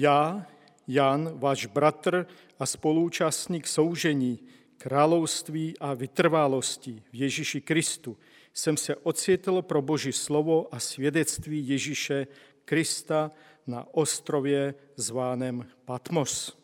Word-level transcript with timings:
Já, 0.00 0.46
Jan, 0.88 1.38
váš 1.38 1.66
bratr 1.66 2.26
a 2.58 2.66
spoluúčastník 2.66 3.66
soužení, 3.66 4.38
království 4.76 5.74
a 5.80 5.94
vytrválosti 5.94 7.02
v 7.12 7.14
Ježíši 7.14 7.60
Kristu, 7.60 8.16
jsem 8.54 8.76
se 8.76 8.96
ocitl 8.96 9.62
pro 9.62 9.82
Boží 9.82 10.12
slovo 10.12 10.74
a 10.74 10.78
svědectví 10.78 11.68
Ježíše 11.68 12.26
Krista 12.64 13.30
na 13.66 13.86
ostrově 13.94 14.74
zváném 14.96 15.66
Patmos. 15.84 16.58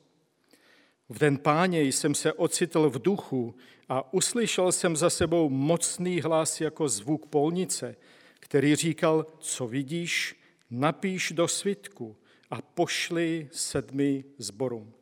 V 1.08 1.18
den 1.18 1.38
páně 1.38 1.82
jsem 1.82 2.14
se 2.14 2.32
ocitl 2.32 2.90
v 2.90 3.02
duchu 3.02 3.54
a 3.88 4.14
uslyšel 4.14 4.72
jsem 4.72 4.96
za 4.96 5.10
sebou 5.10 5.48
mocný 5.48 6.20
hlas 6.20 6.60
jako 6.60 6.88
zvuk 6.88 7.26
polnice, 7.26 7.96
který 8.40 8.76
říkal, 8.76 9.26
co 9.38 9.66
vidíš, 9.66 10.40
napíš 10.70 11.32
do 11.32 11.48
svitku 11.48 12.16
a 12.50 12.62
pošli 12.62 13.48
sedmi 13.52 14.24
zborům. 14.38 14.92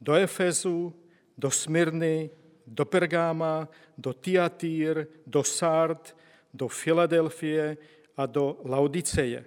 Do 0.00 0.14
Efezu, 0.14 0.94
do 1.38 1.50
Smyrny, 1.50 2.30
do 2.66 2.84
Pergáma, 2.84 3.68
do 3.98 4.12
Tiatýr, 4.12 5.06
do 5.26 5.44
Sard, 5.44 6.16
do 6.54 6.68
Filadelfie 6.68 7.76
a 8.16 8.26
do 8.26 8.60
Laodiceje. 8.64 9.44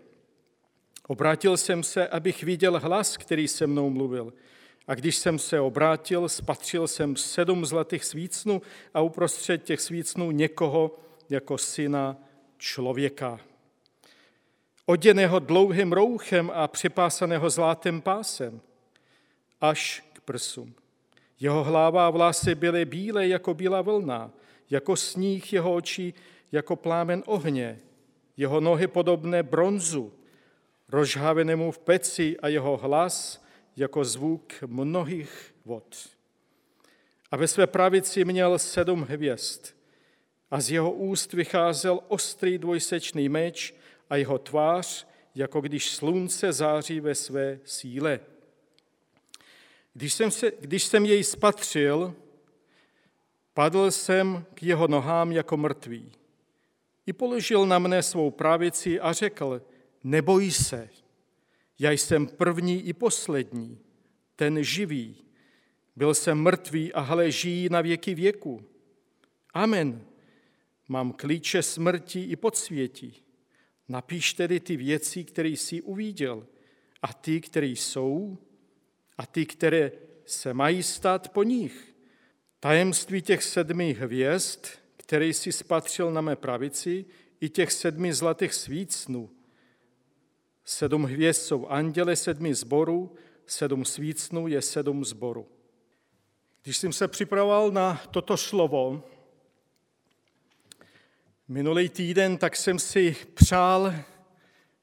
Obrátil 1.07 1.57
jsem 1.57 1.83
se, 1.83 2.07
abych 2.07 2.43
viděl 2.43 2.79
hlas, 2.79 3.17
který 3.17 3.47
se 3.47 3.67
mnou 3.67 3.89
mluvil. 3.89 4.33
A 4.87 4.95
když 4.95 5.15
jsem 5.15 5.39
se 5.39 5.59
obrátil, 5.59 6.29
spatřil 6.29 6.87
jsem 6.87 7.15
sedm 7.15 7.65
zlatých 7.65 8.05
svícnů 8.05 8.61
a 8.93 9.01
uprostřed 9.01 9.63
těch 9.63 9.81
svícnů 9.81 10.31
někoho 10.31 10.99
jako 11.29 11.57
syna 11.57 12.17
člověka. 12.57 13.39
Oděného 14.85 15.39
dlouhým 15.39 15.93
rouchem 15.93 16.51
a 16.53 16.67
připásaného 16.67 17.49
zlatým 17.49 18.01
pásem 18.01 18.61
až 19.61 20.03
k 20.13 20.21
prsům. 20.21 20.75
Jeho 21.39 21.63
hlava 21.63 22.07
a 22.07 22.09
vlasy 22.09 22.55
byly 22.55 22.85
bílé 22.85 23.27
jako 23.27 23.53
bílá 23.53 23.81
vlna, 23.81 24.31
jako 24.69 24.95
sníh 24.95 25.53
jeho 25.53 25.75
očí, 25.75 26.13
jako 26.51 26.75
plámen 26.75 27.23
ohně, 27.25 27.79
jeho 28.37 28.59
nohy 28.59 28.87
podobné 28.87 29.43
bronzu, 29.43 30.13
rozžhavenému 30.89 31.71
v 31.71 31.79
peci 31.79 32.39
a 32.39 32.47
jeho 32.47 32.77
hlas 32.77 33.45
jako 33.75 34.05
zvuk 34.05 34.53
mnohých 34.65 35.55
vod. 35.65 36.09
A 37.31 37.37
ve 37.37 37.47
své 37.47 37.67
pravici 37.67 38.25
měl 38.25 38.59
sedm 38.59 39.01
hvězd 39.09 39.65
a 40.51 40.61
z 40.61 40.71
jeho 40.71 40.91
úst 40.91 41.33
vycházel 41.33 41.99
ostrý 42.07 42.57
dvojsečný 42.57 43.29
meč 43.29 43.73
a 44.09 44.15
jeho 44.15 44.37
tvář, 44.37 45.07
jako 45.35 45.61
když 45.61 45.89
slunce 45.89 46.53
září 46.53 46.99
ve 46.99 47.15
své 47.15 47.59
síle. 47.63 48.19
Když 49.93 50.13
jsem, 50.13 50.31
se, 50.31 50.51
když 50.59 50.83
jsem 50.83 51.05
jej 51.05 51.23
spatřil, 51.23 52.15
padl 53.53 53.91
jsem 53.91 54.45
k 54.53 54.63
jeho 54.63 54.87
nohám 54.87 55.31
jako 55.31 55.57
mrtvý. 55.57 56.11
I 57.05 57.13
položil 57.13 57.65
na 57.65 57.79
mne 57.79 58.03
svou 58.03 58.31
pravici 58.31 58.99
a 58.99 59.13
řekl, 59.13 59.61
neboj 60.03 60.51
se, 60.51 60.89
já 61.79 61.91
jsem 61.91 62.27
první 62.27 62.87
i 62.87 62.93
poslední, 62.93 63.79
ten 64.35 64.63
živý. 64.63 65.15
Byl 65.95 66.13
jsem 66.13 66.41
mrtvý 66.41 66.93
a 66.93 66.99
hle 66.99 67.31
žijí 67.31 67.69
na 67.69 67.81
věky 67.81 68.15
věku. 68.15 68.63
Amen. 69.53 70.05
Mám 70.87 71.11
klíče 71.11 71.63
smrti 71.63 72.23
i 72.23 72.35
podsvětí. 72.35 73.22
Napíš 73.87 74.33
tedy 74.33 74.59
ty 74.59 74.77
věci, 74.77 75.23
které 75.23 75.49
jsi 75.49 75.81
uviděl, 75.81 76.47
a 77.01 77.13
ty, 77.13 77.41
které 77.41 77.67
jsou, 77.67 78.37
a 79.17 79.25
ty, 79.25 79.45
které 79.45 79.91
se 80.25 80.53
mají 80.53 80.83
stát 80.83 81.29
po 81.29 81.43
nich. 81.43 81.95
Tajemství 82.59 83.21
těch 83.21 83.43
sedmi 83.43 83.93
hvězd, 83.93 84.65
které 84.97 85.27
jsi 85.27 85.51
spatřil 85.51 86.11
na 86.11 86.21
mé 86.21 86.35
pravici, 86.35 87.05
i 87.41 87.49
těch 87.49 87.71
sedmi 87.71 88.13
zlatých 88.13 88.53
svícnů. 88.53 89.29
Sedm 90.65 91.03
hvězd 91.03 91.41
jsou 91.41 91.67
anděle 91.67 92.15
sedmi 92.15 92.53
zborů, 92.53 93.15
sedm 93.45 93.85
svícnů 93.85 94.47
je 94.47 94.61
sedm 94.61 95.05
zborů. 95.05 95.47
Když 96.63 96.77
jsem 96.77 96.93
se 96.93 97.07
připravoval 97.07 97.71
na 97.71 98.01
toto 98.11 98.37
slovo, 98.37 99.03
minulý 101.53 101.89
týden, 101.89 102.37
tak 102.37 102.55
jsem 102.55 102.79
si 102.79 103.15
přál 103.33 103.93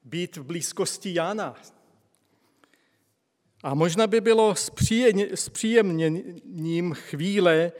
být 0.03 0.37
v 0.37 0.43
blízkosti 0.43 1.13
Jana. 1.13 1.55
A 3.63 3.73
možná 3.73 4.07
by 4.07 4.21
bylo 4.21 4.55
s 5.35 5.49
příjemněním 5.49 6.93
chvíle 6.93 7.71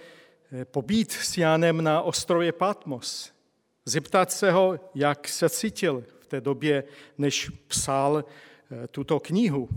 eh, 0.51 0.65
pobít 0.65 1.11
s 1.11 1.37
Janem 1.37 1.83
na 1.83 2.01
ostrově 2.01 2.51
Patmos. 2.51 3.31
Zeptat 3.85 4.31
se 4.31 4.51
ho, 4.51 4.79
jak 4.95 5.27
se 5.27 5.49
cítil 5.49 6.03
v 6.19 6.25
té 6.27 6.41
době, 6.41 6.83
než 7.17 7.49
psal 7.67 8.25
eh, 8.25 8.87
tuto 8.87 9.19
knihu. 9.19 9.69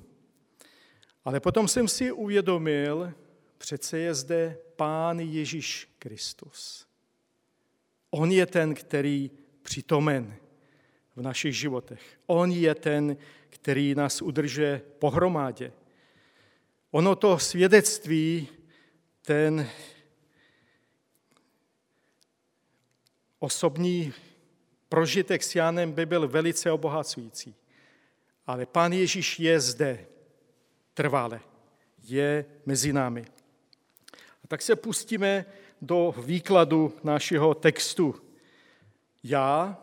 Ale 1.25 1.41
potom 1.41 1.69
jsem 1.69 1.89
si 1.89 2.13
uvědomil, 2.13 3.13
přece 3.59 3.99
je 3.99 4.15
zde 4.15 4.59
Pán 4.77 5.21
Ježíš 5.21 5.89
Kristus. 5.99 6.87
On 8.15 8.33
je 8.33 8.47
ten, 8.47 8.75
který 8.75 9.31
přitomen 9.63 10.37
v 11.17 11.23
našich 11.23 11.57
životech. 11.57 12.19
On 12.27 12.51
je 12.51 12.75
ten, 12.75 13.17
který 13.49 13.95
nás 13.95 14.23
udržuje 14.23 14.83
pohromadě. 14.99 15.73
Ono 16.91 17.17
to 17.17 17.39
svědectví, 17.39 18.49
ten 19.23 19.69
osobní 23.39 24.13
prožitek 24.89 25.43
s 25.43 25.55
Janem 25.55 25.93
by 25.93 26.07
byl 26.07 26.29
velice 26.29 26.71
obohacující. 26.71 27.55
Ale 28.47 28.67
Pán 28.67 28.93
Ježíš 28.93 29.41
je 29.41 29.61
zde 29.61 30.07
trvale, 30.95 31.41
je 32.03 32.45
mezi 32.67 32.93
námi. 32.93 33.25
A 34.45 34.47
tak 34.47 34.63
se 34.63 34.77
pustíme 34.77 35.47
do 35.85 36.15
výkladu 36.19 36.93
našeho 37.05 37.55
textu. 37.55 38.15
Já, 39.23 39.79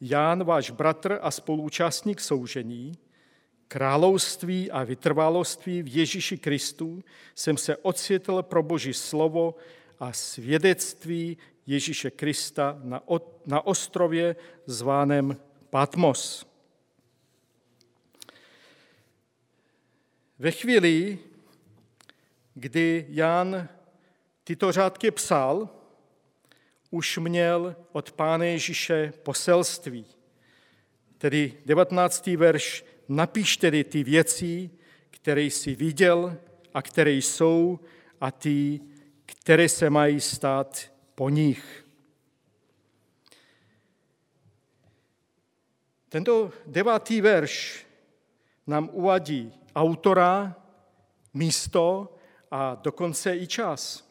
Ján, 0.00 0.44
váš 0.44 0.70
bratr 0.70 1.18
a 1.22 1.30
spoluúčastník 1.30 2.20
soužení, 2.20 2.92
království 3.68 4.70
a 4.70 4.84
vytrvaloství 4.84 5.82
v 5.82 5.96
Ježíši 5.96 6.38
Kristu 6.38 7.04
jsem 7.34 7.56
se 7.56 7.76
ocitl 7.76 8.42
pro 8.42 8.62
Boží 8.62 8.94
slovo 8.94 9.54
a 10.00 10.12
svědectví 10.12 11.36
Ježíše 11.66 12.10
Krista 12.10 12.80
na, 12.82 13.02
na 13.46 13.66
ostrově 13.66 14.36
zváném 14.66 15.36
Patmos. 15.70 16.46
Ve 20.38 20.50
chvíli, 20.50 21.18
kdy 22.54 23.06
Jan 23.08 23.68
tyto 24.44 24.72
řádky 24.72 25.10
psal, 25.10 25.68
už 26.90 27.18
měl 27.18 27.76
od 27.92 28.12
Pána 28.12 28.44
Ježíše 28.44 29.12
poselství. 29.22 30.06
Tedy 31.18 31.58
19. 31.66 32.26
verš, 32.26 32.84
napiš 33.08 33.56
tedy 33.56 33.84
ty 33.84 34.04
věci, 34.04 34.70
které 35.10 35.42
jsi 35.42 35.74
viděl 35.74 36.36
a 36.74 36.82
které 36.82 37.10
jsou 37.10 37.80
a 38.20 38.30
ty, 38.30 38.80
které 39.26 39.68
se 39.68 39.90
mají 39.90 40.20
stát 40.20 40.92
po 41.14 41.28
nich. 41.28 41.86
Tento 46.08 46.52
devátý 46.66 47.20
verš 47.20 47.86
nám 48.66 48.90
uvadí 48.92 49.52
autora, 49.74 50.56
místo 51.34 52.16
a 52.50 52.74
dokonce 52.74 53.36
i 53.36 53.46
čas. 53.46 54.03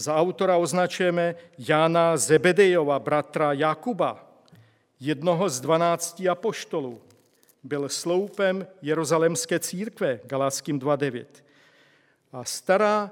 Za 0.00 0.14
autora 0.14 0.56
označujeme 0.56 1.34
Jana 1.58 2.16
Zebedejova, 2.16 2.98
bratra 2.98 3.52
Jakuba, 3.52 4.30
jednoho 5.00 5.48
z 5.48 5.60
dvanácti 5.60 6.28
apoštolů. 6.28 7.02
Byl 7.62 7.88
sloupem 7.88 8.66
Jeruzalemské 8.82 9.58
církve, 9.58 10.20
Galáckým 10.24 10.80
2.9. 10.80 11.26
A 12.32 12.44
stará 12.44 13.10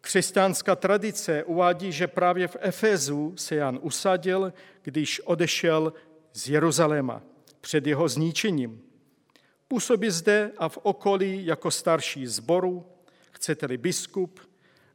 křesťanská 0.00 0.76
tradice 0.76 1.44
uvádí, 1.44 1.92
že 1.92 2.06
právě 2.06 2.48
v 2.48 2.56
Efezu 2.60 3.34
se 3.36 3.54
Jan 3.54 3.78
usadil, 3.82 4.52
když 4.82 5.20
odešel 5.20 5.92
z 6.32 6.48
Jeruzaléma 6.48 7.22
před 7.60 7.86
jeho 7.86 8.08
zničením. 8.08 8.82
Působí 9.68 10.10
zde 10.10 10.50
a 10.58 10.68
v 10.68 10.78
okolí 10.82 11.46
jako 11.46 11.70
starší 11.70 12.26
zboru, 12.26 12.86
chcete-li 13.32 13.76
biskup, 13.76 14.51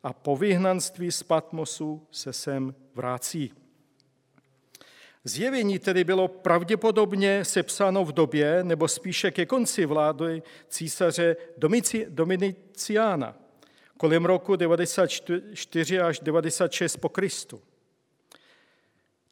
a 0.07 0.13
po 0.13 0.37
vyhnanství 0.37 1.11
z 1.11 1.23
Patmosu 1.23 2.07
se 2.11 2.33
sem 2.33 2.75
vrací. 2.95 3.53
Zjevení 5.23 5.79
tedy 5.79 6.03
bylo 6.03 6.27
pravděpodobně 6.27 7.45
sepsáno 7.45 8.05
v 8.05 8.11
době, 8.11 8.63
nebo 8.63 8.87
spíše 8.87 9.31
ke 9.31 9.45
konci 9.45 9.85
vlády 9.85 10.43
císaře 10.67 11.35
Dominiciána, 12.09 13.37
kolem 13.97 14.25
roku 14.25 14.55
94 14.55 15.99
až 15.99 16.19
96 16.19 16.97
po 16.97 17.09
Kristu. 17.09 17.61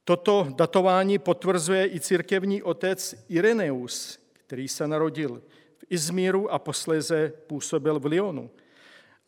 Toto 0.04 0.48
datování 0.56 1.20
potvrzuje 1.20 1.88
i 1.88 2.00
církevní 2.00 2.64
otec 2.64 3.16
Ireneus, 3.30 4.20
který 4.34 4.68
se 4.68 4.88
narodil 4.88 5.42
v 5.78 5.86
Izmíru 5.90 6.52
a 6.52 6.60
posléze 6.60 7.34
působil 7.48 8.00
v 8.00 8.06
Lyonu. 8.06 8.50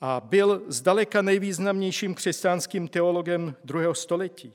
A 0.01 0.19
byl 0.19 0.63
zdaleka 0.67 1.21
nejvýznamnějším 1.21 2.15
křesťanským 2.15 2.87
teologem 2.87 3.55
druhého 3.63 3.95
století. 3.95 4.53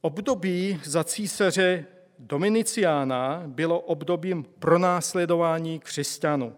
Období 0.00 0.80
za 0.84 1.04
císaře 1.04 1.86
Dominiciána 2.18 3.42
bylo 3.46 3.80
obdobím 3.80 4.44
pronásledování 4.58 5.80
křesťanů. 5.80 6.56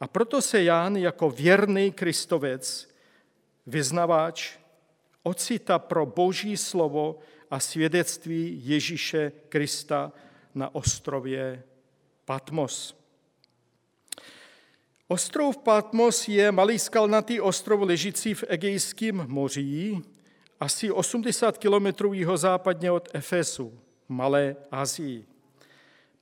A 0.00 0.06
proto 0.08 0.42
se 0.42 0.62
Jan 0.62 0.96
jako 0.96 1.30
věrný 1.30 1.92
kristovec, 1.92 2.88
vyznavač, 3.66 4.56
ocita 5.22 5.78
pro 5.78 6.06
boží 6.06 6.56
slovo 6.56 7.18
a 7.50 7.60
svědectví 7.60 8.60
Ježíše 8.64 9.32
Krista 9.48 10.12
na 10.54 10.74
ostrově 10.74 11.62
Patmos. 12.24 13.03
Ostrov 15.14 15.62
Patmos 15.62 16.26
je 16.26 16.42
malý 16.50 16.74
skalnatý 16.74 17.38
ostrov 17.38 17.86
ležící 17.86 18.34
v 18.34 18.44
Egejském 18.48 19.22
moří, 19.30 20.02
asi 20.60 20.90
80 20.90 21.58
kilometrů 21.58 22.12
jihozápadně 22.12 22.90
od 22.90 23.08
Efesu, 23.14 23.78
Malé 24.08 24.56
Asii. 24.70 25.26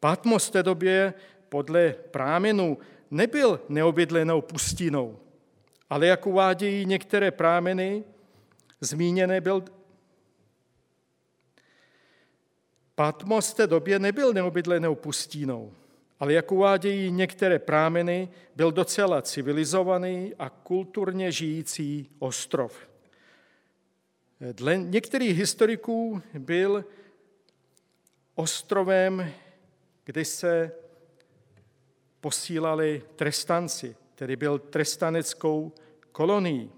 Patmos 0.01 0.49
v 0.49 0.51
té 0.51 0.63
době 0.63 1.15
podle 1.49 1.95
prámenů 2.11 2.79
nebyl 3.11 3.61
neobydlenou 3.69 4.41
pustinou, 4.41 5.19
ale 5.91 6.07
jak 6.07 6.27
uvádějí 6.27 6.87
některé 6.87 7.31
prámeny, 7.31 8.05
zmíněné 8.81 9.41
byl 9.41 9.65
Patmos 12.95 13.51
v 13.51 13.55
té 13.55 13.67
době 13.67 13.99
nebyl 13.99 14.33
neobydlenou 14.33 14.95
pustínou, 14.95 15.73
ale 16.23 16.33
jak 16.33 16.53
uvádějí 16.53 17.11
některé 17.11 17.59
prámeny, 17.59 18.29
byl 18.57 18.73
docela 18.73 19.23
civilizovaný 19.23 20.35
a 20.39 20.51
kulturně 20.51 21.33
žijící 21.33 22.11
ostrov. 22.19 22.89
Dle 24.53 24.77
některých 24.77 25.39
historiků 25.39 26.23
byl 26.39 26.85
ostrovem, 28.35 29.33
kde 30.05 30.25
se 30.25 30.73
posílali 32.21 33.03
trestanci, 33.17 33.97
tedy 34.15 34.37
byl 34.37 34.59
trestaneckou 34.59 35.73
kolonií. 36.13 36.71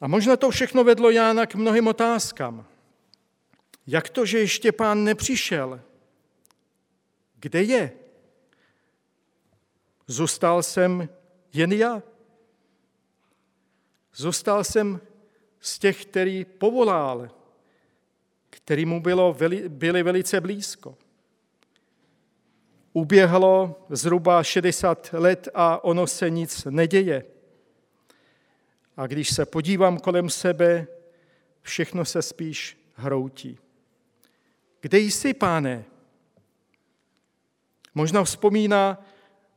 A 0.00 0.08
možná 0.08 0.36
to 0.36 0.50
všechno 0.50 0.84
vedlo 0.84 1.10
Jána 1.10 1.46
k 1.46 1.54
mnohým 1.54 1.86
otázkám. 1.86 2.66
Jak 3.86 4.08
to, 4.08 4.26
že 4.26 4.38
ještě 4.38 4.72
pán 4.72 5.04
nepřišel? 5.04 5.80
Kde 7.34 7.62
je? 7.62 7.92
Zůstal 10.06 10.62
jsem 10.62 11.08
jen 11.52 11.72
já. 11.72 12.02
Zůstal 14.14 14.64
jsem 14.64 15.09
z 15.60 15.78
těch, 15.78 16.04
který 16.04 16.44
povolal, 16.44 17.30
který 18.50 18.86
mu 18.86 19.00
bylo, 19.00 19.36
byli 19.68 20.02
velice 20.02 20.40
blízko. 20.40 20.96
Uběhlo 22.92 23.86
zhruba 23.88 24.42
60 24.42 25.10
let 25.12 25.48
a 25.54 25.84
ono 25.84 26.06
se 26.06 26.30
nic 26.30 26.64
neděje. 26.64 27.24
A 28.96 29.06
když 29.06 29.34
se 29.34 29.46
podívám 29.46 29.98
kolem 29.98 30.30
sebe, 30.30 30.86
všechno 31.62 32.04
se 32.04 32.22
spíš 32.22 32.78
hroutí. 32.94 33.58
Kde 34.80 34.98
jsi, 34.98 35.34
páne? 35.34 35.84
Možná 37.94 38.24
vzpomíná 38.24 39.04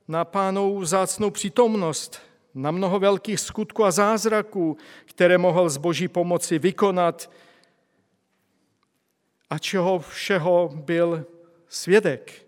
na 0.07 0.25
pánou 0.25 0.85
zácnou 0.85 1.29
přítomnost, 1.29 2.21
na 2.53 2.71
mnoho 2.71 2.99
velkých 2.99 3.39
skutků 3.39 3.85
a 3.85 3.91
zázraků, 3.91 4.77
které 5.05 5.37
mohl 5.37 5.69
z 5.69 5.77
boží 5.77 6.07
pomoci 6.07 6.59
vykonat 6.59 7.31
a 9.49 9.57
čeho 9.57 9.99
všeho 9.99 10.71
byl 10.75 11.25
svědek. 11.67 12.45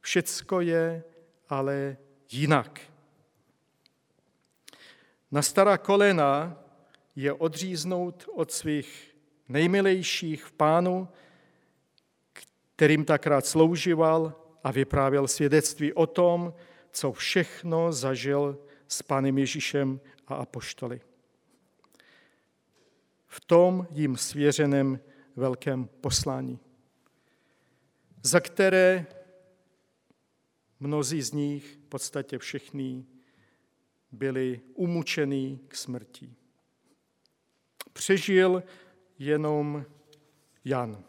Všecko 0.00 0.60
je 0.60 1.04
ale 1.48 1.96
jinak. 2.30 2.80
Na 5.30 5.42
stará 5.42 5.78
kolena 5.78 6.56
je 7.16 7.32
odříznout 7.32 8.28
od 8.34 8.52
svých 8.52 9.14
nejmilejších 9.48 10.44
v 10.44 10.52
pánu, 10.52 11.08
kterým 12.76 13.04
takrát 13.04 13.46
sloužival 13.46 14.34
a 14.64 14.70
vyprávěl 14.70 15.28
svědectví 15.28 15.92
o 15.92 16.06
tom, 16.06 16.54
co 16.90 17.12
všechno 17.12 17.92
zažil 17.92 18.58
s 18.88 19.02
Pánem 19.02 19.38
Ježíšem 19.38 20.00
a 20.26 20.34
apoštoly. 20.34 21.00
V 23.26 23.40
tom 23.40 23.86
jim 23.90 24.16
svěřeném 24.16 25.00
velkém 25.36 25.88
poslání, 26.00 26.58
za 28.22 28.40
které 28.40 29.06
mnozí 30.80 31.22
z 31.22 31.32
nich, 31.32 31.78
v 31.84 31.88
podstatě 31.88 32.38
všichni, 32.38 33.06
byli 34.12 34.60
umučeni 34.74 35.60
k 35.68 35.74
smrti. 35.74 36.34
Přežil 37.92 38.62
jenom 39.18 39.84
Jan. 40.64 41.04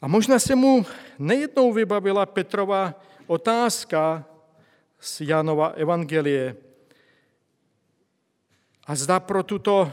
A 0.00 0.08
možná 0.08 0.38
se 0.38 0.54
mu 0.54 0.86
nejednou 1.18 1.72
vybavila 1.72 2.26
Petrova 2.26 3.02
otázka 3.26 4.31
z 5.02 5.20
Janova 5.20 5.68
evangelie. 5.68 6.56
A 8.86 8.94
zda 8.94 9.20
pro 9.20 9.42
tuto 9.42 9.92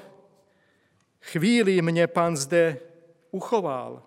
chvíli 1.21 1.81
mě 1.81 2.07
pán 2.07 2.37
zde 2.37 2.77
uchoval. 3.31 4.03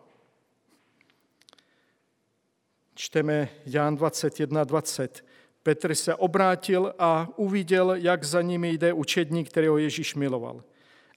Čteme 2.95 3.49
Jan 3.67 3.97
21, 3.97 4.65
20. 4.65 5.25
Petr 5.63 5.95
se 5.95 6.15
obrátil 6.15 6.95
a 6.99 7.29
uviděl, 7.37 7.95
jak 7.95 8.25
za 8.25 8.43
nimi 8.43 8.71
jde 8.71 8.93
učedník, 8.93 9.49
kterého 9.49 9.79
Ježíš 9.79 10.15
miloval. 10.15 10.65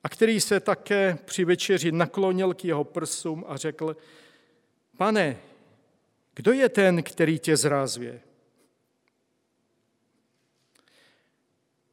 A 0.03 0.09
který 0.09 0.41
se 0.41 0.59
také 0.59 1.17
při 1.25 1.45
večeři 1.45 1.91
naklonil 1.91 2.53
k 2.53 2.65
jeho 2.65 2.83
prsům 2.83 3.45
a 3.47 3.57
řekl, 3.57 3.97
pane, 4.97 5.37
kdo 6.35 6.53
je 6.53 6.69
ten, 6.69 7.03
který 7.03 7.39
tě 7.39 7.57
zrázuje? 7.57 8.21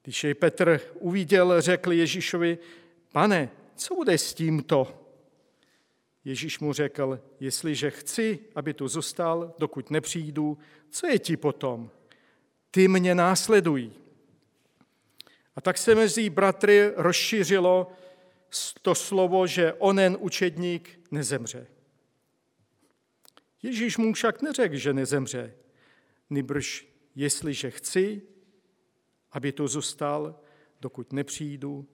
Když 0.02 0.24
jej 0.24 0.34
Petr 0.34 0.80
uviděl, 0.94 1.60
řekl 1.60 1.92
Ježíšovi, 1.92 2.58
pane, 3.12 3.50
co 3.76 3.94
bude 3.94 4.18
s 4.18 4.34
tímto? 4.34 4.98
Ježíš 6.24 6.58
mu 6.58 6.72
řekl, 6.72 7.20
jestliže 7.40 7.90
chci, 7.90 8.38
aby 8.54 8.74
tu 8.74 8.88
zůstal, 8.88 9.54
dokud 9.58 9.90
nepřijdu, 9.90 10.58
co 10.90 11.06
je 11.06 11.18
ti 11.18 11.36
potom? 11.36 11.90
Ty 12.70 12.88
mě 12.88 13.14
následují. 13.14 13.92
A 15.56 15.60
tak 15.60 15.78
se 15.78 15.94
mezi 15.94 16.30
bratry 16.30 16.92
rozšířilo 16.96 17.92
to 18.82 18.94
slovo, 18.94 19.46
že 19.46 19.72
onen 19.72 20.16
učedník 20.20 21.00
nezemře. 21.10 21.66
Ježíš 23.62 23.96
mu 23.96 24.12
však 24.12 24.42
neřekl, 24.42 24.76
že 24.76 24.92
nezemře, 24.92 25.54
nýbrž 26.30 26.86
jestliže 27.14 27.70
chci, 27.70 28.22
aby 29.32 29.52
tu 29.52 29.68
zůstal, 29.68 30.40
dokud 30.80 31.12
nepřijdu, 31.12 31.88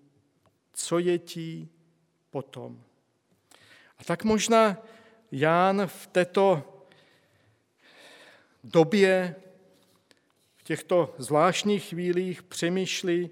co 0.73 0.99
je 0.99 1.19
ti 1.19 1.69
potom. 2.31 2.85
A 3.99 4.05
tak 4.05 4.25
možná 4.25 4.83
Ján 5.33 5.87
v 5.87 6.07
této 6.07 6.75
době, 8.65 9.35
v 10.57 10.63
těchto 10.63 11.15
zvláštních 11.19 11.85
chvílích 11.85 12.43
přemýšlí, 12.43 13.31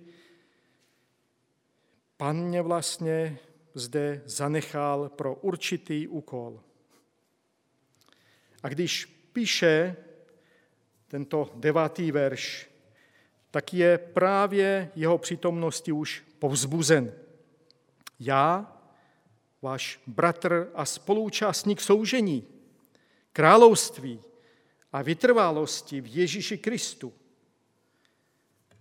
pan 2.17 2.37
mě 2.37 2.63
vlastně 2.63 3.39
zde 3.75 4.23
zanechal 4.25 5.09
pro 5.09 5.35
určitý 5.35 6.09
úkol. 6.09 6.61
A 8.63 8.69
když 8.69 9.05
píše 9.33 9.97
tento 11.09 11.51
devátý 11.55 12.13
verš, 12.13 12.69
tak 13.51 13.75
je 13.75 13.99
právě 13.99 14.91
jeho 14.95 15.19
přítomnosti 15.19 15.93
už 15.93 16.25
povzbuzen. 16.39 17.13
Já, 18.21 18.77
váš 19.63 20.01
bratr 20.07 20.71
a 20.75 20.85
spoluúčastník 20.85 21.81
soužení, 21.81 22.45
království 23.33 24.21
a 24.93 25.03
vytrválosti 25.03 26.01
v 26.01 26.17
Ježíši 26.17 26.59
Kristu. 26.59 27.13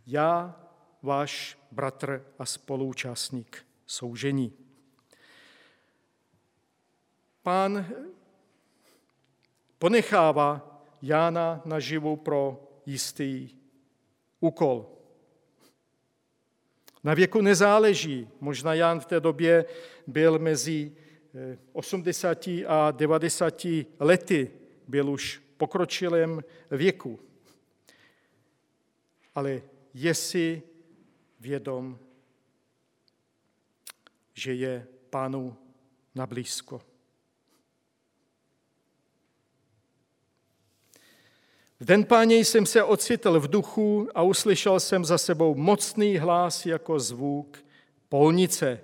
Já, 0.07 0.59
váš 1.01 1.57
bratr 1.71 2.25
a 2.39 2.45
spoluúčastník 2.45 3.65
soužení. 3.85 4.53
Pán 7.43 7.85
ponechává 9.79 10.81
Jána 11.01 11.61
naživu 11.65 12.15
pro 12.15 12.69
jistý 12.85 13.49
úkol. 14.39 14.85
Na 17.03 17.13
věku 17.13 17.41
nezáleží. 17.41 18.29
Možná 18.39 18.73
Jan 18.73 18.99
v 18.99 19.05
té 19.05 19.19
době 19.19 19.65
byl 20.07 20.39
mezi 20.39 20.91
80 21.73 22.47
eh, 22.47 22.65
a 22.65 22.91
90 22.91 23.65
lety, 23.99 24.51
byl 24.87 25.09
už 25.09 25.41
pokročilém 25.57 26.43
věku. 26.71 27.19
Ale 29.35 29.61
je 29.93 30.13
si 30.13 30.61
vědom, 31.39 31.99
že 34.33 34.53
je 34.53 34.87
pánu 35.09 35.57
na 36.15 36.27
blízko. 36.27 36.81
V 41.79 41.85
den 41.85 42.03
páně 42.03 42.35
jsem 42.35 42.65
se 42.65 42.83
ocitl 42.83 43.39
v 43.39 43.47
duchu 43.47 44.09
a 44.15 44.21
uslyšel 44.21 44.79
jsem 44.79 45.05
za 45.05 45.17
sebou 45.17 45.55
mocný 45.55 46.17
hlas 46.17 46.65
jako 46.65 46.99
zvuk 46.99 47.57
polnice. 48.09 48.79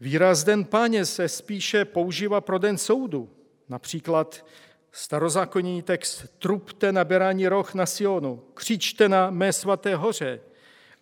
Výraz 0.00 0.44
den 0.44 0.64
páně 0.64 1.04
se 1.04 1.28
spíše 1.28 1.84
používá 1.84 2.40
pro 2.40 2.58
den 2.58 2.78
soudu. 2.78 3.30
Například 3.68 4.46
starozákonní 4.92 5.82
text 5.82 6.26
trupte 6.38 6.92
na 6.92 7.04
berání 7.04 7.48
roh 7.48 7.74
na 7.74 7.86
Sionu, 7.86 8.42
křičte 8.54 9.08
na 9.08 9.30
mé 9.30 9.52
svaté 9.52 9.96
hoře, 9.96 10.40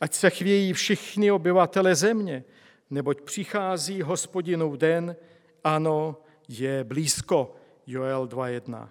ať 0.00 0.14
se 0.14 0.30
chvějí 0.30 0.72
všichni 0.72 1.32
obyvatele 1.32 1.94
země, 1.94 2.44
neboť 2.90 3.20
přichází 3.20 4.02
hospodinův 4.02 4.76
den, 4.76 5.16
ano, 5.64 6.16
je 6.48 6.84
blízko. 6.84 7.54
Joel 7.86 8.26
2.1. 8.26 8.88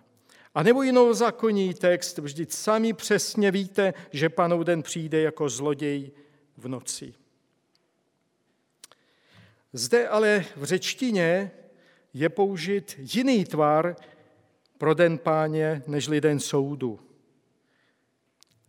A 0.56 0.64
nebo 0.64 0.84
jinou 0.84 1.14
zákonní 1.14 1.74
text, 1.74 2.18
vždyť 2.18 2.52
sami 2.52 2.94
přesně 2.94 3.52
víte, 3.52 3.94
že 4.12 4.30
panov 4.30 4.62
den 4.62 4.84
přijde 4.84 5.22
jako 5.22 5.50
zloděj 5.50 6.12
v 6.58 6.68
noci. 6.68 7.14
Zde 9.74 10.08
ale 10.08 10.46
v 10.56 10.64
řečtině 10.64 11.52
je 12.14 12.30
použit 12.30 12.96
jiný 12.98 13.46
tvar 13.46 13.96
pro 14.78 14.94
den 14.94 15.18
páně 15.18 15.84
než 15.88 16.08
den 16.08 16.40
soudu. 16.40 17.00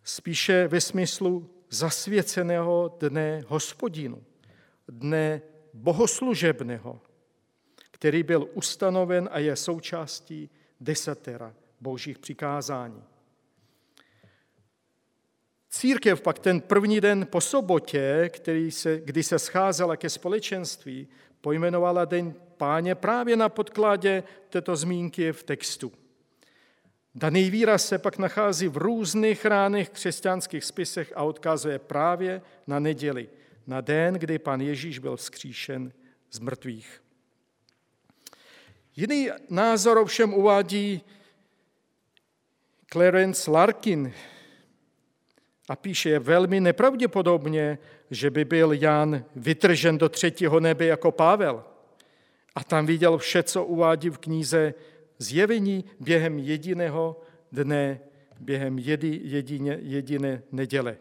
Spíše 0.04 0.68
ve 0.68 0.80
smyslu 0.80 1.50
zasvěceného 1.70 2.96
dne 3.00 3.42
hospodinu, 3.46 4.24
dne 4.88 5.42
bohoslužebného, 5.74 7.00
který 7.90 8.22
byl 8.22 8.48
ustanoven 8.54 9.28
a 9.32 9.38
je 9.38 9.56
součástí 9.56 10.50
desatera 10.80 11.54
božích 11.80 12.18
přikázání. 12.18 13.02
Církev 15.70 16.20
pak 16.20 16.38
ten 16.38 16.60
první 16.60 17.00
den 17.00 17.26
po 17.30 17.40
sobotě, 17.40 18.30
který 18.32 18.70
se, 18.70 19.00
kdy 19.04 19.22
se 19.22 19.38
scházela 19.38 19.96
ke 19.96 20.10
společenství, 20.10 21.08
pojmenovala 21.40 22.04
Den 22.04 22.34
páně 22.56 22.94
právě 22.94 23.36
na 23.36 23.48
podkladě 23.48 24.22
této 24.48 24.76
zmínky 24.76 25.32
v 25.32 25.42
textu. 25.42 25.92
Daný 27.14 27.50
výraz 27.50 27.88
se 27.88 27.98
pak 27.98 28.18
nachází 28.18 28.68
v 28.68 28.76
různých 28.76 29.44
ránech 29.44 29.90
křesťanských 29.90 30.64
spisech 30.64 31.12
a 31.16 31.22
odkazuje 31.22 31.78
právě 31.78 32.42
na 32.66 32.78
neděli, 32.78 33.28
na 33.66 33.80
den, 33.80 34.14
kdy 34.14 34.38
pan 34.38 34.60
Ježíš 34.60 34.98
byl 34.98 35.16
vzkříšen 35.16 35.92
z 36.30 36.38
mrtvých. 36.38 37.02
Jiný 38.96 39.30
názor 39.50 39.98
ovšem 39.98 40.34
uvádí 40.34 41.02
Clarence 42.92 43.50
Larkin 43.50 44.12
a 45.68 45.76
píše, 45.76 46.10
je 46.10 46.18
velmi 46.18 46.60
nepravděpodobně, 46.60 47.78
že 48.10 48.30
by 48.30 48.44
byl 48.44 48.72
Jan 48.72 49.24
vytržen 49.36 49.98
do 49.98 50.08
třetího 50.08 50.60
nebe 50.60 50.84
jako 50.84 51.12
Pavel 51.12 51.64
a 52.54 52.64
tam 52.64 52.86
viděl 52.86 53.18
vše, 53.18 53.42
co 53.42 53.64
uvádí 53.64 54.10
v 54.10 54.18
knize 54.18 54.74
Zjevení 55.18 55.84
během 56.00 56.38
jediného 56.38 57.20
dne, 57.52 58.00
během 58.40 58.78
jedi, 58.78 59.20
jedině, 59.24 59.78
jediné 59.82 60.42
neděle. 60.52 60.96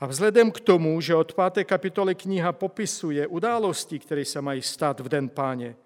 A 0.00 0.06
vzhledem 0.06 0.50
k 0.50 0.60
tomu, 0.60 1.00
že 1.00 1.14
od 1.14 1.34
páté 1.34 1.64
kapitoly 1.64 2.14
kniha 2.14 2.52
popisuje 2.52 3.26
události, 3.26 3.98
které 3.98 4.24
se 4.24 4.40
mají 4.40 4.62
stát 4.62 5.00
v 5.00 5.08
den 5.08 5.28
páně, 5.28 5.76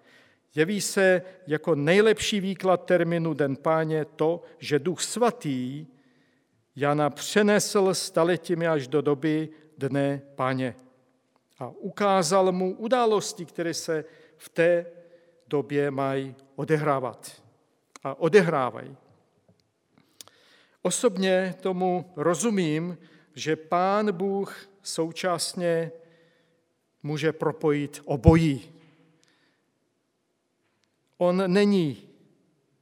Jeví 0.55 0.81
se 0.81 1.21
jako 1.47 1.75
nejlepší 1.75 2.39
výklad 2.39 2.85
termínu 2.85 3.33
Den 3.33 3.55
páně 3.55 4.05
to, 4.05 4.41
že 4.57 4.79
Duch 4.79 5.01
Svatý 5.01 5.85
Jana 6.75 7.09
přenesl 7.09 7.93
staletími 7.93 8.67
až 8.67 8.87
do 8.87 9.01
doby 9.01 9.49
Dne 9.77 10.21
páně 10.35 10.75
a 11.59 11.69
ukázal 11.69 12.51
mu 12.51 12.75
události, 12.75 13.45
které 13.45 13.73
se 13.73 14.05
v 14.37 14.49
té 14.49 14.85
době 15.47 15.91
mají 15.91 16.35
odehrávat 16.55 17.41
a 18.03 18.19
odehrávají. 18.19 18.97
Osobně 20.81 21.55
tomu 21.61 22.13
rozumím, 22.15 22.97
že 23.33 23.55
Pán 23.55 24.11
Bůh 24.11 24.69
současně 24.83 25.91
může 27.03 27.33
propojit 27.33 28.01
obojí 28.05 28.74
On 31.25 31.53
není 31.53 32.09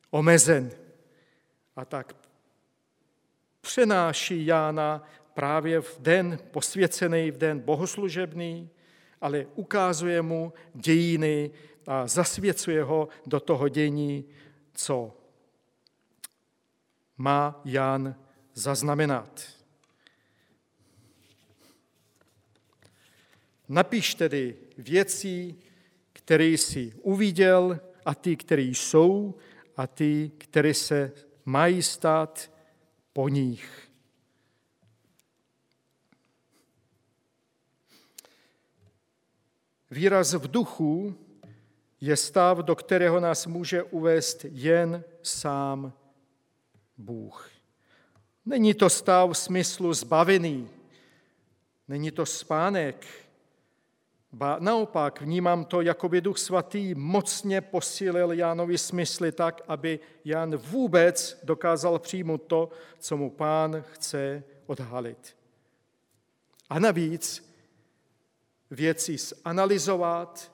omezen. 0.09 0.71
A 1.75 1.85
tak 1.85 2.15
přenáší 3.61 4.45
Jána 4.45 5.03
právě 5.33 5.81
v 5.81 5.99
den 5.99 6.39
posvěcený, 6.51 7.31
v 7.31 7.37
den 7.37 7.59
bohoslužebný, 7.59 8.69
ale 9.21 9.45
ukazuje 9.55 10.21
mu 10.21 10.53
dějiny 10.73 11.51
a 11.87 12.07
zasvěcuje 12.07 12.83
ho 12.83 13.07
do 13.25 13.39
toho 13.39 13.69
dění, 13.69 14.25
co 14.73 15.17
má 17.17 17.61
Jan 17.65 18.15
zaznamenat. 18.53 19.41
Napiš 23.69 24.15
tedy 24.15 24.57
věci, 24.77 25.55
které 26.13 26.45
jsi 26.45 26.93
uviděl 27.01 27.79
a 28.05 28.15
ty, 28.15 28.35
které 28.35 28.61
jsou 28.61 29.35
a 29.77 29.87
ty, 29.87 30.31
které 30.37 30.73
se 30.73 31.11
mají 31.45 31.83
stát 31.83 32.51
po 33.13 33.29
nich. 33.29 33.89
Výraz 39.91 40.33
v 40.33 40.51
duchu 40.51 41.15
je 42.01 42.17
stav, 42.17 42.57
do 42.57 42.75
kterého 42.75 43.19
nás 43.19 43.45
může 43.45 43.83
uvést 43.83 44.45
jen 44.49 45.03
sám 45.21 45.93
Bůh. 46.97 47.49
Není 48.45 48.73
to 48.73 48.89
stav 48.89 49.29
v 49.29 49.37
smyslu 49.37 49.93
zbavený, 49.93 50.69
není 51.87 52.11
to 52.11 52.25
spánek, 52.25 53.05
Ba 54.33 54.57
naopak 54.59 55.21
vnímám 55.21 55.65
to, 55.65 55.81
jako 55.81 56.09
by 56.09 56.21
Duch 56.21 56.37
Svatý 56.37 56.95
mocně 56.95 57.61
posílil 57.61 58.31
Jánovi 58.31 58.77
smysly 58.77 59.31
tak, 59.31 59.61
aby 59.67 59.99
Jan 60.25 60.55
vůbec 60.55 61.39
dokázal 61.43 61.99
přijmout 61.99 62.37
to, 62.37 62.69
co 62.99 63.17
mu 63.17 63.29
pán 63.29 63.83
chce 63.91 64.43
odhalit. 64.65 65.37
A 66.69 66.79
navíc 66.79 67.53
věci 68.71 69.17
zanalizovat 69.17 70.51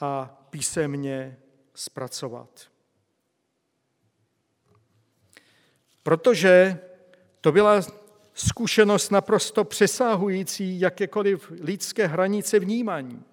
a 0.00 0.42
písemně 0.50 1.38
zpracovat. 1.74 2.68
Protože 6.02 6.80
to 7.40 7.52
byla 7.52 7.80
zkušenost 8.36 9.10
naprosto 9.10 9.64
přesahující 9.64 10.80
jakékoliv 10.80 11.52
lidské 11.60 12.06
hranice 12.06 12.58
vnímání. 12.58 13.24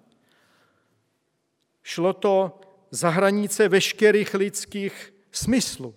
Šlo 1.82 2.12
to 2.12 2.60
za 2.90 3.08
hranice 3.08 3.68
veškerých 3.68 4.34
lidských 4.34 5.14
smyslů. 5.30 5.94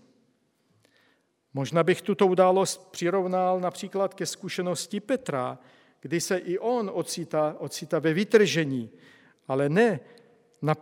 Možná 1.53 1.83
bych 1.83 2.01
tuto 2.01 2.27
událost 2.27 2.91
přirovnal 2.91 3.59
například 3.59 4.13
ke 4.13 4.25
zkušenosti 4.25 4.99
Petra, 4.99 5.59
kdy 5.99 6.21
se 6.21 6.37
i 6.37 6.59
on 6.59 6.91
ocitá, 6.93 7.55
ocitá 7.59 7.99
ve 7.99 8.13
vytržení, 8.13 8.89
ale 9.47 9.69
ne, 9.69 9.99
na, 10.61 10.75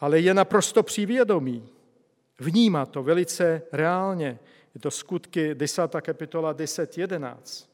ale 0.00 0.20
je 0.20 0.34
naprosto 0.34 0.82
přivědomý. 0.82 1.68
Vnímá 2.38 2.86
to 2.86 3.02
velice 3.02 3.62
reálně. 3.72 4.38
Je 4.74 4.80
to 4.80 4.90
skutky 4.90 5.54
10. 5.54 5.82
kapitola 6.00 6.54
10.11. 6.54 7.66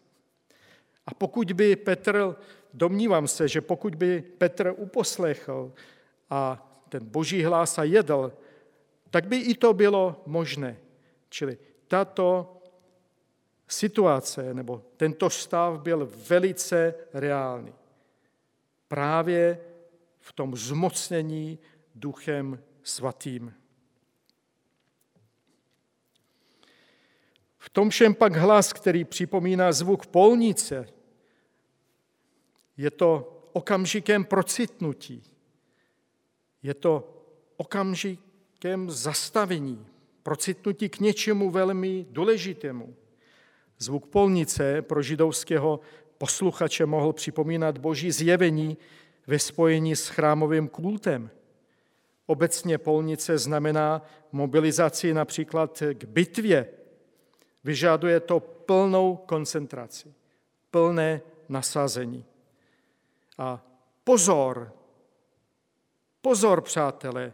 A 1.06 1.14
pokud 1.14 1.52
by 1.52 1.76
Petr, 1.76 2.36
domnívám 2.74 3.28
se, 3.28 3.48
že 3.48 3.60
pokud 3.60 3.94
by 3.94 4.22
Petr 4.22 4.74
uposlechl 4.76 5.72
a 6.30 6.64
ten 6.88 7.04
boží 7.04 7.42
hlas 7.42 7.78
a 7.78 7.84
jedl, 7.84 8.32
tak 9.10 9.28
by 9.28 9.36
i 9.36 9.54
to 9.54 9.74
bylo 9.74 10.22
možné. 10.26 10.76
Čili 11.28 11.58
tato 11.88 12.54
situace 13.68 14.54
nebo 14.54 14.82
tento 14.96 15.30
stav 15.30 15.80
byl 15.80 16.10
velice 16.28 16.94
reálný. 17.14 17.72
Právě 18.88 19.60
v 20.20 20.32
tom 20.32 20.56
zmocnění 20.56 21.58
duchem 21.94 22.62
svatým. 22.82 23.54
V 27.58 27.70
tom 27.70 27.90
všem 27.90 28.14
pak 28.14 28.36
hlas, 28.36 28.72
který 28.72 29.04
připomíná 29.04 29.72
zvuk 29.72 30.06
polnice, 30.06 30.88
je 32.76 32.90
to 32.90 33.40
okamžikem 33.52 34.24
procitnutí. 34.24 35.22
Je 36.62 36.74
to 36.74 37.22
okamžikem 37.56 38.90
zastavení, 38.90 39.86
procitnutí 40.22 40.88
k 40.88 41.00
něčemu 41.00 41.50
velmi 41.50 42.06
důležitému. 42.10 42.96
Zvuk 43.78 44.06
polnice 44.06 44.82
pro 44.82 45.02
židovského 45.02 45.80
posluchače 46.18 46.86
mohl 46.86 47.12
připomínat 47.12 47.78
boží 47.78 48.12
zjevení 48.12 48.76
ve 49.26 49.38
spojení 49.38 49.96
s 49.96 50.08
chrámovým 50.08 50.68
kultem. 50.68 51.30
Obecně 52.26 52.78
polnice 52.78 53.38
znamená 53.38 54.02
mobilizaci 54.32 55.14
například 55.14 55.82
k 55.94 56.04
bitvě, 56.04 56.68
Vyžaduje 57.68 58.20
to 58.20 58.40
plnou 58.40 59.16
koncentraci, 59.28 60.14
plné 60.70 61.20
nasazení. 61.48 62.24
A 63.38 63.60
pozor, 64.04 64.72
pozor, 66.20 66.60
přátelé, 66.60 67.32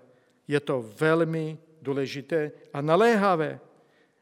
je 0.48 0.60
to 0.60 0.82
velmi 0.98 1.58
důležité 1.82 2.52
a 2.72 2.80
naléhavé. 2.80 3.60